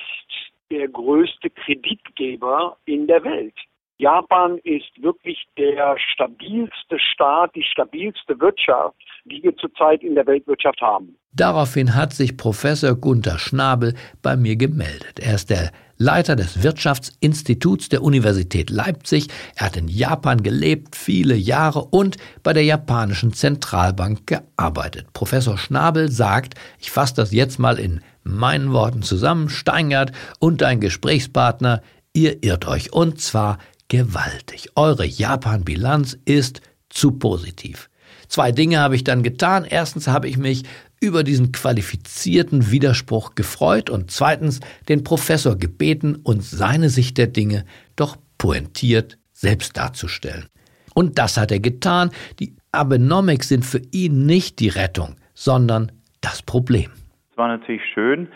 der 0.70 0.88
größte 0.88 1.50
Kreditgeber 1.50 2.76
in 2.86 3.06
der 3.06 3.24
Welt. 3.24 3.54
Japan 3.98 4.58
ist 4.64 4.90
wirklich 5.00 5.38
der 5.56 5.96
stabilste 6.12 6.98
Staat, 6.98 7.54
die 7.54 7.62
stabilste 7.62 8.40
Wirtschaft, 8.40 8.96
die 9.24 9.40
wir 9.42 9.56
zurzeit 9.56 10.02
in 10.02 10.16
der 10.16 10.26
Weltwirtschaft 10.26 10.80
haben. 10.80 11.16
Daraufhin 11.32 11.94
hat 11.94 12.12
sich 12.12 12.36
Professor 12.36 12.96
Gunther 12.96 13.38
Schnabel 13.38 13.94
bei 14.20 14.36
mir 14.36 14.56
gemeldet. 14.56 15.20
Er 15.20 15.36
ist 15.36 15.50
der 15.50 15.70
Leiter 16.02 16.34
des 16.34 16.64
Wirtschaftsinstituts 16.64 17.88
der 17.88 18.02
Universität 18.02 18.70
Leipzig. 18.70 19.28
Er 19.54 19.66
hat 19.66 19.76
in 19.76 19.86
Japan 19.86 20.42
gelebt, 20.42 20.96
viele 20.96 21.36
Jahre 21.36 21.84
und 21.84 22.16
bei 22.42 22.52
der 22.52 22.64
japanischen 22.64 23.32
Zentralbank 23.32 24.26
gearbeitet. 24.26 25.12
Professor 25.12 25.56
Schnabel 25.56 26.10
sagt, 26.10 26.54
ich 26.80 26.90
fasse 26.90 27.14
das 27.14 27.30
jetzt 27.30 27.60
mal 27.60 27.78
in 27.78 28.00
meinen 28.24 28.72
Worten 28.72 29.02
zusammen, 29.02 29.48
Steingart 29.48 30.10
und 30.40 30.60
dein 30.60 30.80
Gesprächspartner, 30.80 31.82
ihr 32.12 32.42
irrt 32.42 32.66
euch 32.66 32.92
und 32.92 33.20
zwar 33.20 33.58
gewaltig. 33.86 34.70
Eure 34.74 35.04
Japan-Bilanz 35.04 36.18
ist 36.24 36.62
zu 36.90 37.12
positiv. 37.12 37.88
Zwei 38.28 38.50
Dinge 38.50 38.80
habe 38.80 38.96
ich 38.96 39.04
dann 39.04 39.22
getan. 39.22 39.64
Erstens 39.64 40.08
habe 40.08 40.28
ich 40.28 40.36
mich 40.36 40.64
über 41.02 41.24
diesen 41.24 41.50
qualifizierten 41.50 42.70
Widerspruch 42.70 43.34
gefreut 43.34 43.90
und 43.90 44.10
zweitens 44.10 44.60
den 44.88 45.02
Professor 45.02 45.58
gebeten, 45.58 46.16
uns 46.22 46.50
seine 46.50 46.88
Sicht 46.88 47.18
der 47.18 47.26
Dinge 47.26 47.64
doch 47.96 48.16
pointiert 48.38 49.18
selbst 49.32 49.76
darzustellen. 49.76 50.46
Und 50.94 51.18
das 51.18 51.36
hat 51.36 51.50
er 51.50 51.60
getan. 51.60 52.10
Die 52.38 52.54
Abenomics 52.70 53.48
sind 53.48 53.64
für 53.64 53.80
ihn 53.90 54.26
nicht 54.26 54.60
die 54.60 54.68
Rettung, 54.68 55.16
sondern 55.34 55.90
das 56.20 56.42
Problem. 56.42 56.90
Es 57.32 57.36
war 57.36 57.48
natürlich 57.48 57.82
schön, 57.92 58.28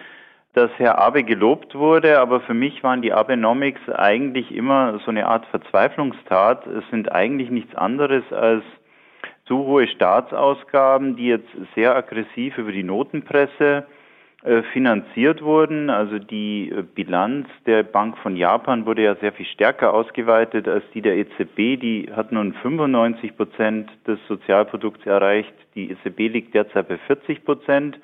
dass 0.55 0.71
Herr 0.79 0.99
Abe 0.99 1.23
gelobt 1.23 1.75
wurde, 1.75 2.19
aber 2.19 2.41
für 2.41 2.55
mich 2.55 2.83
waren 2.83 3.03
die 3.03 3.13
Abenomics 3.13 3.89
eigentlich 3.91 4.51
immer 4.51 4.99
so 5.05 5.11
eine 5.11 5.27
Art 5.27 5.47
Verzweiflungstat. 5.47 6.67
Es 6.67 6.85
sind 6.91 7.13
eigentlich 7.13 7.51
nichts 7.51 7.75
anderes 7.75 8.25
als 8.33 8.65
zu 9.47 9.59
hohe 9.59 9.87
Staatsausgaben, 9.87 11.17
die 11.17 11.29
jetzt 11.29 11.49
sehr 11.75 11.95
aggressiv 11.95 12.59
über 12.59 12.73
die 12.73 12.83
Notenpresse 12.83 13.87
äh, 14.47 14.63
finanziert 14.73 15.43
wurden. 15.43 15.91
Also 15.91 16.19
die 16.19 16.71
äh, 16.71 16.83
Bilanz 16.83 17.49
der 17.67 17.83
Bank 17.83 18.17
von 18.19 18.37
Japan 18.37 18.87
wurde 18.87 19.03
ja 19.03 19.17
sehr 19.17 19.33
viel 19.33 19.47
stärker 19.47 19.93
ausgeweitet 19.93 20.69
als 20.69 20.85
die 20.95 21.03
der 21.03 21.17
EZB. 21.17 21.81
Die 21.81 22.09
hat 22.15 22.33
nun 22.33 22.55
95 22.55 23.37
Prozent 23.37 23.91
des 24.07 24.19
Sozialprodukts 24.29 25.05
erreicht. 25.07 25.53
Die 25.75 25.91
EZB 25.91 26.33
liegt 26.33 26.55
derzeit 26.55 26.89
bei 26.89 26.99
40 26.99 27.45
Prozent. 27.45 27.99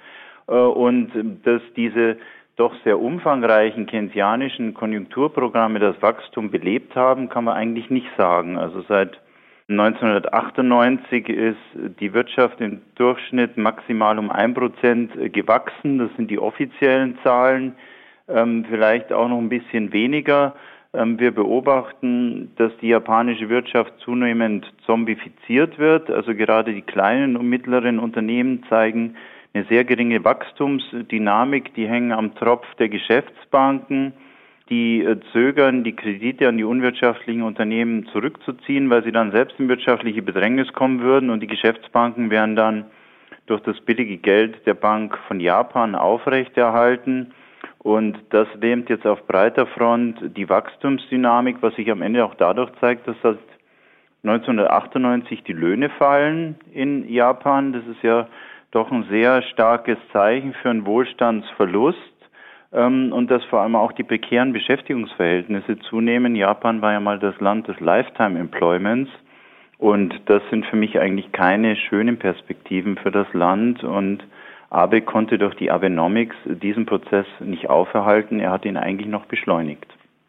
Äh, 0.48 0.54
und 0.54 1.12
dass 1.44 1.62
diese 1.76 2.16
doch 2.56 2.74
sehr 2.82 2.98
umfangreichen 2.98 3.86
keynesianischen 3.86 4.74
Konjunkturprogramme 4.74 5.78
das 5.78 6.00
Wachstum 6.02 6.50
belebt 6.50 6.96
haben, 6.96 7.28
kann 7.28 7.44
man 7.44 7.54
eigentlich 7.54 7.88
nicht 7.88 8.10
sagen. 8.16 8.58
Also 8.58 8.82
seit 8.88 9.21
1998 9.78 11.28
ist 11.28 11.56
die 12.00 12.12
Wirtschaft 12.12 12.60
im 12.60 12.82
Durchschnitt 12.94 13.56
maximal 13.56 14.18
um 14.18 14.30
ein 14.30 14.54
Prozent 14.54 15.12
gewachsen. 15.32 15.98
Das 15.98 16.10
sind 16.16 16.30
die 16.30 16.38
offiziellen 16.38 17.18
Zahlen. 17.22 17.74
Ähm, 18.28 18.64
vielleicht 18.68 19.12
auch 19.12 19.28
noch 19.28 19.38
ein 19.38 19.48
bisschen 19.48 19.92
weniger. 19.92 20.54
Ähm, 20.94 21.18
wir 21.18 21.32
beobachten, 21.32 22.52
dass 22.56 22.72
die 22.80 22.88
japanische 22.88 23.48
Wirtschaft 23.48 23.92
zunehmend 23.98 24.70
zombifiziert 24.86 25.78
wird. 25.78 26.10
Also 26.10 26.34
gerade 26.34 26.72
die 26.72 26.82
kleinen 26.82 27.36
und 27.36 27.48
mittleren 27.48 27.98
Unternehmen 27.98 28.64
zeigen 28.68 29.16
eine 29.54 29.64
sehr 29.64 29.84
geringe 29.84 30.24
Wachstumsdynamik. 30.24 31.74
Die 31.74 31.88
hängen 31.88 32.12
am 32.12 32.34
Tropf 32.34 32.66
der 32.78 32.88
Geschäftsbanken 32.88 34.12
die 34.72 35.04
äh, 35.04 35.20
zögern, 35.32 35.84
die 35.84 35.94
Kredite 35.94 36.48
an 36.48 36.56
die 36.56 36.64
unwirtschaftlichen 36.64 37.42
Unternehmen 37.42 38.06
zurückzuziehen, 38.06 38.88
weil 38.88 39.04
sie 39.04 39.12
dann 39.12 39.30
selbst 39.30 39.60
in 39.60 39.68
wirtschaftliche 39.68 40.22
Bedrängnis 40.22 40.72
kommen 40.72 41.00
würden 41.00 41.28
und 41.28 41.40
die 41.40 41.46
Geschäftsbanken 41.46 42.30
wären 42.30 42.56
dann 42.56 42.86
durch 43.44 43.60
das 43.64 43.78
billige 43.80 44.16
Geld 44.16 44.66
der 44.66 44.72
Bank 44.72 45.18
von 45.28 45.40
Japan 45.40 45.94
aufrechterhalten. 45.94 47.34
Und 47.80 48.16
das 48.30 48.48
lähmt 48.58 48.88
jetzt 48.88 49.06
auf 49.06 49.26
breiter 49.26 49.66
Front 49.66 50.18
die 50.38 50.48
Wachstumsdynamik, 50.48 51.56
was 51.60 51.74
sich 51.74 51.90
am 51.90 52.00
Ende 52.00 52.24
auch 52.24 52.34
dadurch 52.36 52.70
zeigt, 52.80 53.06
dass 53.06 53.16
seit 53.22 53.38
1998 54.22 55.42
die 55.44 55.52
Löhne 55.52 55.90
fallen 55.90 56.54
in 56.72 57.06
Japan. 57.12 57.74
Das 57.74 57.86
ist 57.88 58.02
ja 58.02 58.26
doch 58.70 58.90
ein 58.90 59.04
sehr 59.10 59.42
starkes 59.42 59.98
Zeichen 60.14 60.54
für 60.54 60.70
einen 60.70 60.86
Wohlstandsverlust 60.86 62.11
und 62.72 63.26
dass 63.28 63.44
vor 63.44 63.60
allem 63.60 63.76
auch 63.76 63.92
die 63.92 64.02
prekären 64.02 64.52
Beschäftigungsverhältnisse 64.52 65.78
zunehmen. 65.90 66.34
Japan 66.34 66.80
war 66.80 66.92
ja 66.92 67.00
mal 67.00 67.18
das 67.18 67.38
Land 67.38 67.68
des 67.68 67.78
Lifetime 67.80 68.38
Employments 68.38 69.10
und 69.76 70.14
das 70.26 70.42
sind 70.50 70.64
für 70.66 70.76
mich 70.76 70.98
eigentlich 70.98 71.32
keine 71.32 71.76
schönen 71.76 72.18
Perspektiven 72.18 72.96
für 72.96 73.10
das 73.10 73.26
Land 73.34 73.84
und 73.84 74.24
Abe 74.70 75.02
konnte 75.02 75.36
durch 75.36 75.54
die 75.56 75.70
Abenomics 75.70 76.34
diesen 76.46 76.86
Prozess 76.86 77.26
nicht 77.40 77.68
aufhalten, 77.68 78.40
er 78.40 78.52
hat 78.52 78.64
ihn 78.64 78.78
eigentlich 78.78 79.08
noch 79.08 79.26
beschleunigt. 79.26 79.86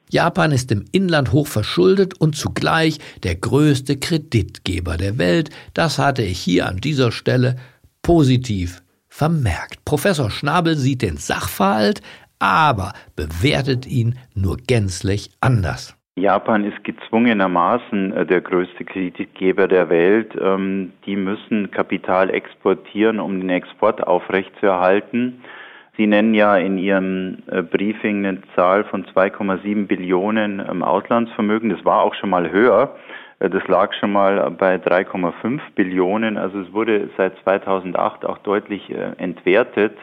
Japan 0.10 0.52
ist 0.52 0.70
im 0.72 0.84
Inland 0.92 1.32
hoch 1.32 1.48
verschuldet 1.48 2.20
und 2.20 2.36
zugleich 2.36 3.00
der 3.24 3.36
größte 3.36 3.98
Kreditgeber 3.98 4.98
der 4.98 5.18
Welt. 5.18 5.50
Das 5.74 5.98
hatte 5.98 6.24
ich 6.24 6.40
hier 6.40 6.68
an 6.68 6.78
dieser 6.78 7.14
Stelle 7.14 7.56
positiv 8.02 8.84
vermerkt. 9.08 9.86
Professor 9.86 10.30
Schnabel 10.30 10.76
sieht 10.76 11.04
den 11.04 11.18
Sachverhalt, 11.18 12.02
aber 12.44 12.92
bewertet 13.16 13.88
ihn 13.88 14.16
nur 14.36 14.58
gänzlich 14.58 15.32
anders. 15.40 15.98
Japan 16.16 16.66
ist 16.66 16.84
gezwungenermaßen 16.84 18.14
äh, 18.14 18.26
der 18.26 18.42
größte 18.42 18.84
Kreditgeber 18.84 19.68
der 19.68 19.90
Welt. 19.90 20.36
Ähm, 20.40 20.92
die 21.06 21.16
müssen 21.16 21.72
Kapital 21.72 22.30
exportieren, 22.30 23.20
um 23.20 23.40
den 23.40 23.50
Export 23.50 24.06
aufrechtzuerhalten. 24.06 25.42
Sie 25.96 26.06
nennen 26.06 26.34
ja 26.34 26.58
in 26.58 26.78
Ihrem 26.78 27.40
äh, 27.48 27.64
Briefing 27.64 28.26
eine 28.26 28.42
Zahl 28.56 28.84
von 28.84 29.06
2,7 29.06 29.88
Billionen 29.88 30.60
ähm, 30.60 30.84
Auslandsvermögen. 30.84 31.70
Das 31.70 31.84
war 31.86 32.02
auch 32.02 32.14
schon 32.14 32.30
mal 32.30 32.52
höher. 32.52 32.96
Äh, 33.40 33.50
das 33.50 33.66
lag 33.68 33.94
schon 33.94 34.12
mal 34.12 34.52
bei 34.52 34.76
3,5 34.76 35.62
Billionen. 35.76 36.38
Also 36.38 36.60
es 36.60 36.74
wurde 36.74 37.10
seit 37.18 37.38
2008 37.44 38.26
auch 38.26 38.38
deutlich 38.40 38.94
entwertet. 39.18 39.98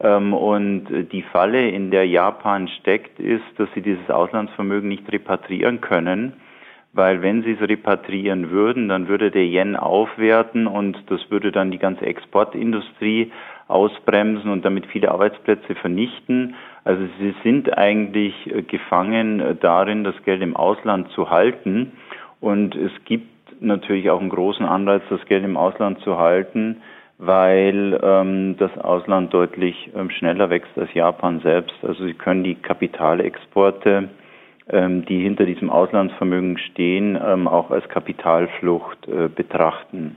Ähm, 0.00 0.34
und 0.34 0.86
die 1.12 1.22
Falle, 1.22 1.68
in 1.68 1.90
der 1.90 2.06
Japan 2.06 2.68
steckt, 2.68 3.18
ist, 3.20 3.44
dass 3.58 3.68
sie 3.74 3.82
dieses 3.82 4.10
Auslandsvermögen 4.10 4.88
nicht 4.88 5.10
repatriieren 5.10 5.80
können, 5.80 6.34
weil 6.92 7.22
wenn 7.22 7.42
sie 7.42 7.52
es 7.52 7.68
repatriieren 7.68 8.50
würden, 8.50 8.88
dann 8.88 9.08
würde 9.08 9.30
der 9.30 9.44
Yen 9.44 9.76
aufwerten 9.76 10.66
und 10.66 10.96
das 11.08 11.30
würde 11.30 11.50
dann 11.50 11.70
die 11.70 11.78
ganze 11.78 12.06
Exportindustrie 12.06 13.32
ausbremsen 13.66 14.50
und 14.50 14.64
damit 14.64 14.86
viele 14.86 15.10
Arbeitsplätze 15.10 15.74
vernichten. 15.74 16.54
Also 16.84 17.02
sie 17.18 17.34
sind 17.42 17.76
eigentlich 17.76 18.34
äh, 18.46 18.62
gefangen 18.62 19.58
darin, 19.60 20.04
das 20.04 20.14
Geld 20.24 20.42
im 20.42 20.56
Ausland 20.56 21.10
zu 21.12 21.30
halten. 21.30 21.92
Und 22.40 22.76
es 22.76 22.92
gibt 23.04 23.26
natürlich 23.60 24.10
auch 24.10 24.20
einen 24.20 24.28
großen 24.28 24.66
Anreiz, 24.66 25.02
das 25.08 25.24
Geld 25.26 25.44
im 25.44 25.56
Ausland 25.56 26.00
zu 26.00 26.18
halten, 26.18 26.82
weil 27.18 27.98
ähm, 28.02 28.56
das 28.58 28.76
Ausland 28.78 29.32
deutlich 29.32 29.90
ähm, 29.94 30.10
schneller 30.10 30.50
wächst 30.50 30.76
als 30.76 30.92
Japan 30.94 31.40
selbst. 31.40 31.74
Also 31.82 32.04
sie 32.04 32.14
können 32.14 32.44
die 32.44 32.56
Kapitalexporte, 32.56 34.08
ähm, 34.68 35.04
die 35.06 35.22
hinter 35.22 35.46
diesem 35.46 35.70
Auslandsvermögen 35.70 36.58
stehen, 36.58 37.18
ähm, 37.22 37.46
auch 37.46 37.70
als 37.70 37.88
Kapitalflucht 37.88 39.06
äh, 39.08 39.28
betrachten. 39.28 40.16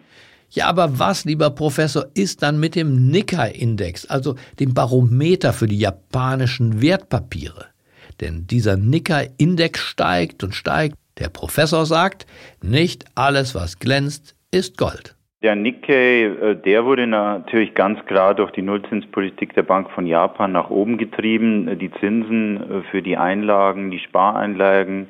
Ja, 0.50 0.68
aber 0.68 0.98
was, 0.98 1.26
lieber 1.26 1.50
Professor, 1.50 2.06
ist 2.14 2.42
dann 2.42 2.60
mit 2.60 2.76
dem 2.76 3.10
Nikkei-Index, 3.10 4.06
also 4.10 4.36
dem 4.60 4.74
Barometer 4.74 5.52
für 5.52 5.68
die 5.68 5.80
japanischen 5.80 6.82
Wertpapiere? 6.82 7.66
Denn 8.22 8.48
dieser 8.48 8.78
Nikkei-Index 8.78 9.82
steigt 9.82 10.44
und 10.44 10.56
steigt. 10.56 10.96
Der 11.20 11.30
Professor 11.30 11.86
sagt, 11.86 12.26
nicht 12.64 13.06
alles, 13.16 13.56
was 13.56 13.80
glänzt, 13.80 14.36
ist 14.52 14.78
Gold. 14.78 15.17
Der 15.44 15.56
Nikkei, 15.56 16.24
äh, 16.24 16.56
der 16.56 16.84
wurde 16.86 17.06
natürlich 17.06 17.76
ganz 17.76 18.04
klar 18.06 18.34
durch 18.34 18.50
die 18.52 18.64
Nullzinspolitik 18.64 19.54
der 19.54 19.62
Bank 19.62 19.92
von 19.92 20.08
Japan 20.08 20.52
nach 20.52 20.72
oben 20.72 20.98
getrieben. 20.98 21.78
Die 21.78 21.92
Zinsen 21.92 22.58
äh, 22.58 22.82
für 22.90 23.04
die 23.04 23.18
Einlagen, 23.18 23.92
die 23.92 24.00
Spareinlagen 24.00 25.08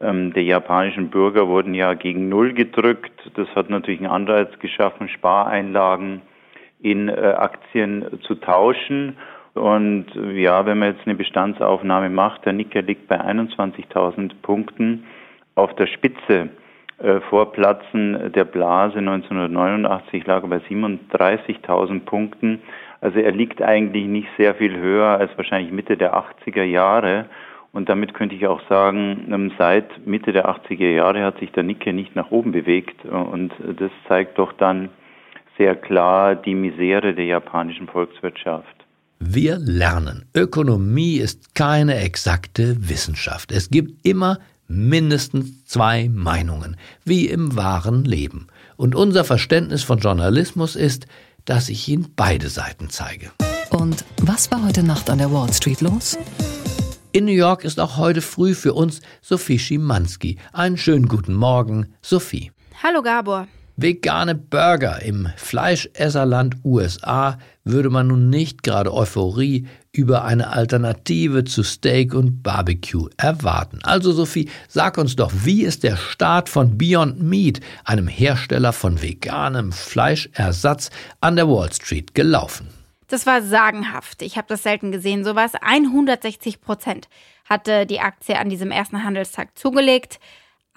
ähm, 0.00 0.32
der 0.32 0.44
japanischen 0.44 1.10
Bürger 1.10 1.48
wurden 1.48 1.74
ja 1.74 1.92
gegen 1.92 2.30
Null 2.30 2.54
gedrückt. 2.54 3.12
Das 3.34 3.48
hat 3.54 3.68
natürlich 3.68 4.00
einen 4.00 4.10
Anreiz 4.10 4.58
geschaffen, 4.58 5.10
Spareinlagen 5.10 6.22
in 6.80 7.10
äh, 7.10 7.12
Aktien 7.12 8.20
zu 8.22 8.36
tauschen. 8.36 9.18
Und 9.52 10.06
ja, 10.32 10.64
wenn 10.64 10.78
man 10.78 10.94
jetzt 10.94 11.06
eine 11.06 11.16
Bestandsaufnahme 11.16 12.08
macht, 12.08 12.46
der 12.46 12.54
Nikkei 12.54 12.80
liegt 12.80 13.06
bei 13.06 13.20
21.000 13.20 14.32
Punkten 14.40 15.04
auf 15.56 15.74
der 15.74 15.88
Spitze 15.88 16.32
äh, 16.32 16.48
vor 17.30 17.52
Platzen 17.52 18.32
der 18.32 18.44
Blase 18.44 18.98
1989 18.98 20.26
lag 20.26 20.42
er 20.42 20.48
bei 20.48 20.56
37.000 20.56 22.00
Punkten. 22.00 22.60
Also 23.00 23.20
er 23.20 23.30
liegt 23.30 23.62
eigentlich 23.62 24.06
nicht 24.06 24.28
sehr 24.36 24.54
viel 24.56 24.76
höher 24.76 25.06
als 25.06 25.30
wahrscheinlich 25.36 25.72
Mitte 25.72 25.96
der 25.96 26.14
80er 26.14 26.64
Jahre. 26.64 27.26
Und 27.72 27.88
damit 27.88 28.14
könnte 28.14 28.34
ich 28.34 28.46
auch 28.46 28.60
sagen, 28.68 29.28
ähm, 29.30 29.52
seit 29.58 30.06
Mitte 30.06 30.32
der 30.32 30.48
80er 30.48 30.90
Jahre 30.90 31.22
hat 31.22 31.38
sich 31.38 31.52
der 31.52 31.62
Nikkei 31.62 31.92
nicht 31.92 32.16
nach 32.16 32.30
oben 32.30 32.52
bewegt. 32.52 33.04
Und 33.04 33.52
das 33.60 33.90
zeigt 34.08 34.38
doch 34.38 34.52
dann 34.54 34.88
sehr 35.56 35.76
klar 35.76 36.34
die 36.34 36.54
Misere 36.54 37.14
der 37.14 37.26
japanischen 37.26 37.86
Volkswirtschaft. 37.86 38.74
Wir 39.20 39.58
lernen, 39.58 40.26
Ökonomie 40.34 41.18
ist 41.18 41.54
keine 41.54 41.96
exakte 41.96 42.76
Wissenschaft. 42.88 43.50
Es 43.50 43.68
gibt 43.68 44.06
immer 44.06 44.38
mindestens 44.68 45.64
zwei 45.64 46.08
Meinungen, 46.08 46.76
wie 47.04 47.26
im 47.26 47.56
wahren 47.56 48.04
Leben. 48.04 48.46
Und 48.76 48.94
unser 48.94 49.24
Verständnis 49.24 49.82
von 49.82 49.98
Journalismus 49.98 50.76
ist, 50.76 51.06
dass 51.44 51.68
ich 51.68 51.88
Ihnen 51.88 52.12
beide 52.14 52.48
Seiten 52.48 52.90
zeige. 52.90 53.32
Und 53.70 54.04
was 54.22 54.50
war 54.50 54.64
heute 54.64 54.82
Nacht 54.82 55.10
an 55.10 55.18
der 55.18 55.32
Wall 55.32 55.52
Street 55.52 55.80
los? 55.80 56.16
In 57.12 57.24
New 57.24 57.32
York 57.32 57.64
ist 57.64 57.80
auch 57.80 57.96
heute 57.96 58.20
früh 58.20 58.54
für 58.54 58.74
uns 58.74 59.00
Sophie 59.22 59.58
Schimanski. 59.58 60.38
Einen 60.52 60.76
schönen 60.76 61.08
guten 61.08 61.34
Morgen, 61.34 61.94
Sophie. 62.02 62.52
Hallo 62.82 63.02
Gabor. 63.02 63.48
Vegane 63.80 64.34
Burger 64.34 65.02
im 65.02 65.28
Fleischesserland 65.36 66.56
USA 66.64 67.38
würde 67.62 67.90
man 67.90 68.08
nun 68.08 68.28
nicht 68.28 68.64
gerade 68.64 68.92
Euphorie 68.92 69.68
über 69.92 70.24
eine 70.24 70.50
Alternative 70.50 71.44
zu 71.44 71.62
Steak 71.62 72.12
und 72.12 72.42
Barbecue 72.42 73.08
erwarten. 73.18 73.78
Also 73.84 74.10
Sophie, 74.10 74.50
sag 74.66 74.98
uns 74.98 75.14
doch, 75.14 75.30
wie 75.44 75.62
ist 75.62 75.84
der 75.84 75.94
Start 75.94 76.48
von 76.48 76.76
Beyond 76.76 77.22
Meat, 77.22 77.60
einem 77.84 78.08
Hersteller 78.08 78.72
von 78.72 79.00
veganem 79.00 79.70
Fleischersatz, 79.70 80.90
an 81.20 81.36
der 81.36 81.48
Wall 81.48 81.72
Street 81.72 82.16
gelaufen? 82.16 82.66
Das 83.06 83.26
war 83.26 83.42
sagenhaft. 83.42 84.22
Ich 84.22 84.36
habe 84.36 84.48
das 84.48 84.64
selten 84.64 84.90
gesehen. 84.90 85.24
So 85.24 85.36
was 85.36 85.54
160 85.54 86.60
Prozent 86.60 87.08
hatte 87.44 87.86
die 87.86 88.00
Aktie 88.00 88.36
an 88.36 88.48
diesem 88.48 88.72
ersten 88.72 89.04
Handelstag 89.04 89.56
zugelegt. 89.56 90.18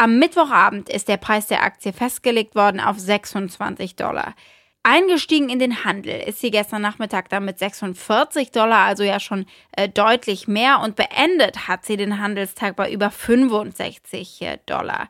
Am 0.02 0.18
Mittwochabend 0.18 0.90
ist 0.90 1.10
der 1.10 1.18
Preis 1.18 1.46
der 1.46 1.62
Aktie 1.62 1.94
festgelegt 1.94 2.56
worden 2.56 2.80
auf 2.80 2.98
26 2.98 3.96
Dollar. 3.96 4.34
Eingestiegen 4.82 5.48
in 5.48 5.60
den 5.60 5.86
Handel 5.86 6.20
ist 6.22 6.40
sie 6.40 6.50
gestern 6.50 6.82
Nachmittag 6.82 7.30
dann 7.30 7.46
mit 7.46 7.60
46 7.60 8.50
Dollar, 8.50 8.80
also 8.80 9.04
ja 9.04 9.20
schon 9.20 9.46
äh, 9.74 9.88
deutlich 9.88 10.48
mehr. 10.48 10.80
Und 10.80 10.96
beendet 10.96 11.68
hat 11.68 11.86
sie 11.86 11.98
den 11.98 12.20
Handelstag 12.20 12.78
bei 12.78 12.92
über 12.92 13.12
65 13.12 14.42
äh, 14.42 14.58
Dollar. 14.66 15.08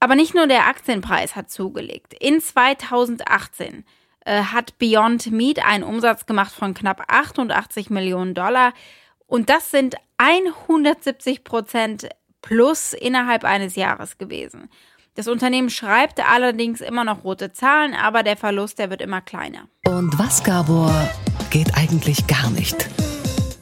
Aber 0.00 0.16
nicht 0.16 0.34
nur 0.34 0.48
der 0.48 0.66
Aktienpreis 0.66 1.36
hat 1.36 1.48
zugelegt. 1.48 2.12
In 2.14 2.40
2018 2.40 3.84
äh, 4.24 4.42
hat 4.42 4.78
Beyond 4.80 5.30
Meat 5.30 5.64
einen 5.64 5.84
Umsatz 5.84 6.26
gemacht 6.26 6.52
von 6.52 6.74
knapp 6.74 7.04
88 7.06 7.88
Millionen 7.88 8.34
Dollar. 8.34 8.74
Und 9.28 9.48
das 9.48 9.70
sind 9.70 9.94
170 10.16 11.44
Prozent 11.44 12.08
plus 12.44 12.92
innerhalb 12.92 13.44
eines 13.44 13.74
Jahres 13.74 14.18
gewesen. 14.18 14.68
Das 15.14 15.28
Unternehmen 15.28 15.70
schreibt 15.70 16.20
allerdings 16.20 16.80
immer 16.80 17.04
noch 17.04 17.24
rote 17.24 17.52
Zahlen, 17.52 17.94
aber 17.94 18.22
der 18.22 18.36
Verlust, 18.36 18.78
der 18.78 18.90
wird 18.90 19.00
immer 19.00 19.20
kleiner. 19.20 19.68
Und 19.86 20.18
was, 20.18 20.42
Gabor, 20.42 20.92
geht 21.50 21.74
eigentlich 21.74 22.26
gar 22.26 22.50
nicht? 22.50 22.88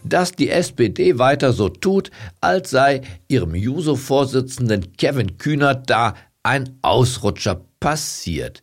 Dass 0.02 0.32
die 0.32 0.50
SPD 0.50 1.18
weiter 1.18 1.52
so 1.52 1.68
tut, 1.68 2.10
als 2.40 2.70
sei 2.70 3.02
ihrem 3.28 3.54
Juso-Vorsitzenden 3.54 4.96
Kevin 4.96 5.38
Kühnert 5.38 5.88
da 5.88 6.14
ein 6.42 6.78
Ausrutscher 6.82 7.64
passiert. 7.78 8.62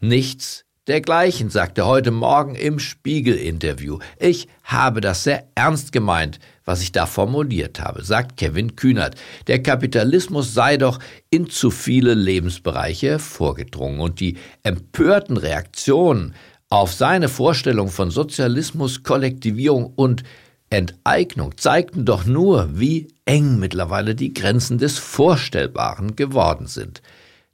Nichts 0.00 0.64
Dergleichen 0.86 1.48
sagte 1.48 1.86
heute 1.86 2.10
Morgen 2.10 2.54
im 2.54 2.78
Spiegel-Interview. 2.78 4.00
Ich 4.18 4.48
habe 4.64 5.00
das 5.00 5.24
sehr 5.24 5.48
ernst 5.54 5.92
gemeint, 5.92 6.40
was 6.66 6.82
ich 6.82 6.92
da 6.92 7.06
formuliert 7.06 7.80
habe, 7.80 8.04
sagt 8.04 8.36
Kevin 8.36 8.76
Kühnert. 8.76 9.14
Der 9.46 9.62
Kapitalismus 9.62 10.52
sei 10.52 10.76
doch 10.76 10.98
in 11.30 11.48
zu 11.48 11.70
viele 11.70 12.12
Lebensbereiche 12.12 13.18
vorgedrungen 13.18 14.00
und 14.00 14.20
die 14.20 14.36
empörten 14.62 15.38
Reaktionen 15.38 16.34
auf 16.68 16.92
seine 16.92 17.30
Vorstellung 17.30 17.88
von 17.88 18.10
Sozialismus, 18.10 19.02
Kollektivierung 19.04 19.86
und 19.86 20.22
Enteignung 20.68 21.56
zeigten 21.56 22.04
doch 22.04 22.26
nur, 22.26 22.68
wie 22.78 23.08
eng 23.24 23.58
mittlerweile 23.58 24.14
die 24.14 24.34
Grenzen 24.34 24.76
des 24.76 24.98
Vorstellbaren 24.98 26.14
geworden 26.14 26.66
sind. 26.66 27.00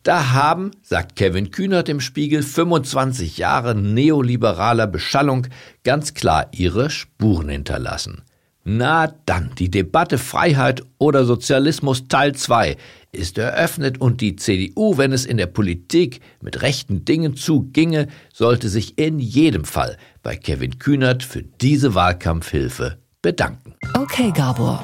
Da 0.03 0.31
haben, 0.33 0.71
sagt 0.83 1.17
Kevin 1.17 1.51
Kühnert 1.51 1.89
im 1.91 2.01
Spiegel, 2.01 2.43
25 2.43 3.37
Jahre 3.37 3.75
neoliberaler 3.75 4.87
Beschallung 4.87 5.47
ganz 5.85 6.15
klar 6.15 6.49
ihre 6.53 6.89
Spuren 6.89 7.51
hinterlassen. 7.51 8.23
Na 8.65 9.13
dann, 9.27 9.51
die 9.59 9.71
Debatte 9.71 10.17
Freiheit 10.17 10.83
oder 10.99 11.25
Sozialismus 11.25 12.09
Teil 12.09 12.35
2 12.35 12.77
ist 13.13 13.37
eröffnet 13.39 14.01
und 14.01 14.21
die 14.21 14.37
CDU, 14.37 14.97
wenn 14.97 15.13
es 15.13 15.25
in 15.27 15.37
der 15.37 15.47
Politik 15.47 16.21
mit 16.41 16.63
rechten 16.63 17.05
Dingen 17.05 17.37
zuginge, 17.37 18.09
sollte 18.33 18.69
sich 18.69 18.99
in 18.99 19.19
jedem 19.19 19.65
Fall 19.65 19.97
bei 20.23 20.37
Kevin 20.37 20.79
Kühnert 20.79 21.23
für 21.23 21.43
diese 21.43 21.95
Wahlkampfhilfe 21.95 22.99
bedanken. 23.23 23.75
Okay, 23.95 24.31
Gabor. 24.35 24.83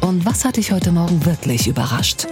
Und 0.00 0.24
was 0.24 0.44
hat 0.44 0.56
dich 0.56 0.72
heute 0.72 0.92
Morgen 0.92 1.24
wirklich 1.24 1.68
überrascht? 1.68 2.26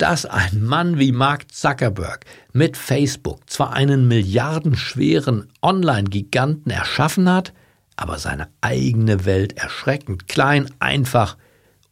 Dass 0.00 0.24
ein 0.24 0.64
Mann 0.64 0.98
wie 0.98 1.12
Mark 1.12 1.52
Zuckerberg 1.52 2.24
mit 2.54 2.78
Facebook 2.78 3.50
zwar 3.50 3.74
einen 3.74 4.08
milliardenschweren 4.08 5.48
Online-Giganten 5.60 6.72
erschaffen 6.72 7.30
hat, 7.30 7.52
aber 7.96 8.18
seine 8.18 8.48
eigene 8.62 9.26
Welt 9.26 9.58
erschreckend 9.58 10.26
klein, 10.26 10.70
einfach 10.78 11.36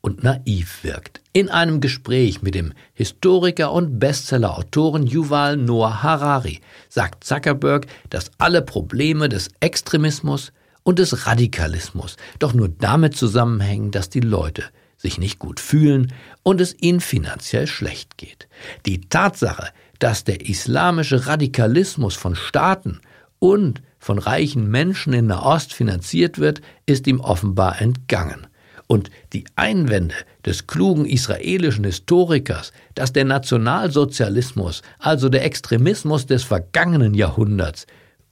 und 0.01 0.23
naiv 0.25 0.85
wirkt. 0.85 1.21
In 1.35 1.51
einem 1.51 1.83
Gespräch 1.83 2.41
mit 2.41 2.55
dem 2.55 2.73
Historiker 2.95 3.73
und 3.73 3.99
Bestsellerautoren 3.99 5.07
Yuval 5.07 5.59
Noah 5.59 6.03
Harari 6.03 6.63
sagt 6.89 7.25
Zuckerberg, 7.25 7.87
dass 8.09 8.31
alle 8.39 8.63
Probleme 8.63 9.29
des 9.29 9.51
Extremismus 9.61 10.53
und 10.83 10.99
des 10.99 11.27
Radikalismus 11.27 12.17
doch 12.39 12.55
nur 12.55 12.71
damit 12.71 13.15
zusammenhängen, 13.15 13.91
dass 13.91 14.09
die 14.09 14.21
Leute 14.21 14.65
sich 14.99 15.19
nicht 15.19 15.39
gut 15.39 15.61
fühlen 15.61 16.13
und 16.43 16.61
es 16.61 16.77
ihnen 16.79 17.01
finanziell 17.01 17.67
schlecht 17.67 18.19
geht. 18.19 18.49
Die 18.85 19.01
Tatsache, 19.01 19.69
dass 19.99 20.25
der 20.25 20.49
islamische 20.49 21.27
Radikalismus 21.27 22.15
von 22.15 22.35
Staaten 22.35 23.01
und 23.39 23.81
von 23.99 24.19
reichen 24.19 24.71
Menschen 24.71 25.13
in 25.13 25.27
Nahost 25.27 25.73
finanziert 25.73 26.39
wird, 26.39 26.61
ist 26.87 27.07
ihm 27.07 27.21
offenbar 27.21 27.81
entgangen. 27.81 28.47
Und 28.87 29.11
die 29.35 29.45
Einwände 29.55 30.15
des 30.47 30.67
klugen 30.67 31.05
israelischen 31.05 31.85
Historikers, 31.85 32.73
dass 32.95 33.13
der 33.13 33.25
Nationalsozialismus, 33.25 34.83
also 34.99 35.29
der 35.29 35.45
Extremismus 35.45 36.27
des 36.27 36.43
vergangenen 36.45 37.15
Jahrhunderts, 37.15 37.87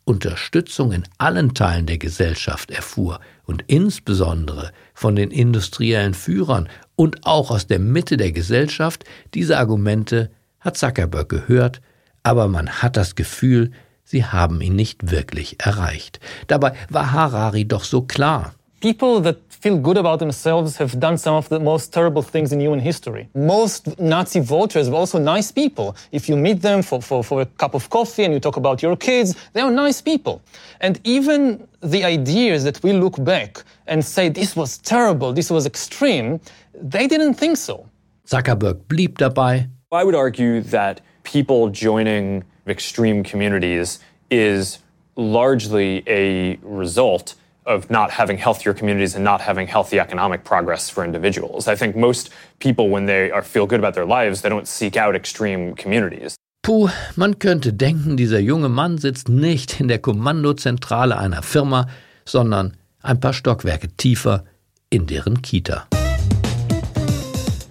Unterstützung 0.04 0.92
in 0.92 1.02
allen 1.18 1.52
Teilen 1.52 1.86
der 1.86 1.98
Gesellschaft 1.98 2.70
erfuhr 2.70 3.20
und 3.46 3.64
insbesondere 3.68 4.72
von 4.92 5.16
den 5.16 5.30
industriellen 5.30 6.14
Führern 6.14 6.68
und 6.96 7.26
auch 7.26 7.50
aus 7.50 7.66
der 7.66 7.78
Mitte 7.78 8.16
der 8.16 8.32
Gesellschaft, 8.32 9.04
diese 9.34 9.58
Argumente 9.58 10.30
hat 10.60 10.76
Zuckerberg 10.76 11.28
gehört, 11.28 11.80
aber 12.22 12.48
man 12.48 12.68
hat 12.68 12.96
das 12.96 13.14
Gefühl, 13.14 13.70
sie 14.04 14.24
haben 14.24 14.60
ihn 14.60 14.76
nicht 14.76 15.10
wirklich 15.10 15.64
erreicht. 15.64 16.20
Dabei 16.48 16.72
war 16.90 17.12
Harari 17.12 17.66
doch 17.66 17.84
so 17.84 18.02
klar. 18.02 18.54
People 18.80 19.20
that 19.22 19.38
feel 19.48 19.78
good 19.78 19.96
about 19.96 20.18
themselves 20.18 20.76
have 20.76 21.00
done 21.00 21.16
some 21.16 21.34
of 21.34 21.48
the 21.48 21.58
most 21.58 21.94
terrible 21.94 22.20
things 22.20 22.52
in 22.52 22.60
human 22.60 22.78
history. 22.78 23.26
Most 23.34 23.98
Nazi 23.98 24.40
voters 24.40 24.90
were 24.90 24.96
also 24.96 25.18
nice 25.18 25.50
people. 25.50 25.96
If 26.12 26.28
you 26.28 26.36
meet 26.36 26.60
them 26.60 26.82
for, 26.82 27.00
for, 27.00 27.24
for 27.24 27.40
a 27.40 27.46
cup 27.46 27.74
of 27.74 27.88
coffee 27.88 28.24
and 28.24 28.34
you 28.34 28.38
talk 28.38 28.58
about 28.58 28.82
your 28.82 28.94
kids, 28.94 29.34
they 29.54 29.62
are 29.62 29.70
nice 29.70 30.02
people. 30.02 30.42
And 30.82 31.00
even 31.04 31.66
the 31.80 32.04
ideas 32.04 32.64
that 32.64 32.82
we 32.82 32.92
look 32.92 33.22
back 33.24 33.64
and 33.86 34.04
say 34.04 34.28
this 34.28 34.54
was 34.54 34.76
terrible, 34.78 35.32
this 35.32 35.50
was 35.50 35.64
extreme, 35.64 36.38
they 36.74 37.06
didn't 37.06 37.34
think 37.34 37.56
so. 37.56 37.88
Zuckerberg 38.26 38.86
blieb 38.88 39.16
dabei. 39.16 39.68
I 39.90 40.04
would 40.04 40.14
argue 40.14 40.60
that 40.60 41.00
people 41.22 41.70
joining 41.70 42.44
extreme 42.66 43.22
communities 43.22 44.00
is 44.30 44.80
largely 45.16 46.02
a 46.06 46.58
result 46.62 47.36
of 47.66 47.90
not 47.90 48.10
having 48.10 48.38
healthier 48.38 48.72
communities 48.72 49.14
and 49.14 49.24
not 49.24 49.40
having 49.40 49.66
healthy 49.66 49.98
economic 49.98 50.44
progress 50.44 50.88
for 50.88 51.04
individuals. 51.04 51.66
I 51.68 51.76
think 51.76 51.96
most 51.96 52.30
people, 52.58 52.88
when 52.88 53.06
they 53.06 53.30
are, 53.30 53.42
feel 53.42 53.66
good 53.66 53.80
about 53.80 53.94
their 53.94 54.06
lives, 54.06 54.42
they 54.42 54.48
don't 54.48 54.68
seek 54.68 54.96
out 54.96 55.14
extreme 55.14 55.74
communities. 55.74 56.36
Puh, 56.62 56.88
man 57.14 57.38
könnte 57.38 57.72
denken, 57.72 58.16
dieser 58.16 58.40
junge 58.40 58.68
Mann 58.68 58.98
sitzt 58.98 59.28
nicht 59.28 59.80
in 59.80 59.88
der 59.88 59.98
Kommandozentrale 59.98 61.16
einer 61.16 61.42
Firma, 61.42 61.86
sondern 62.24 62.76
ein 63.02 63.20
paar 63.20 63.32
Stockwerke 63.32 63.88
tiefer 63.96 64.44
in 64.90 65.06
deren 65.06 65.42
Kita. 65.42 65.86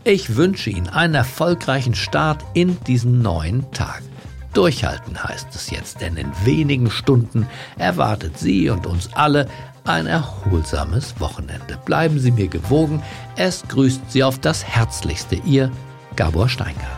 Ich 0.05 0.37
wünsche 0.37 0.69
Ihnen 0.69 0.87
einen 0.87 1.15
erfolgreichen 1.15 1.95
Start 1.95 2.45
in 2.53 2.77
diesen 2.85 3.21
neuen 3.21 3.69
Tag. 3.71 4.01
Durchhalten 4.53 5.21
heißt 5.21 5.53
es 5.53 5.71
jetzt, 5.71 5.99
denn 5.99 6.15
in 6.15 6.31
wenigen 6.45 6.89
Stunden 6.89 7.47
erwartet 7.77 8.37
Sie 8.37 8.69
und 8.69 8.85
uns 8.85 9.09
alle 9.13 9.47
ein 9.85 10.07
erholsames 10.07 11.19
Wochenende. 11.19 11.77
Bleiben 11.85 12.19
Sie 12.19 12.31
mir 12.31 12.47
gewogen. 12.47 13.01
Es 13.35 13.63
grüßt 13.67 14.11
Sie 14.11 14.23
auf 14.23 14.39
das 14.39 14.63
Herzlichste, 14.63 15.35
Ihr 15.45 15.71
Gabor 16.15 16.49
Steingart. 16.49 16.94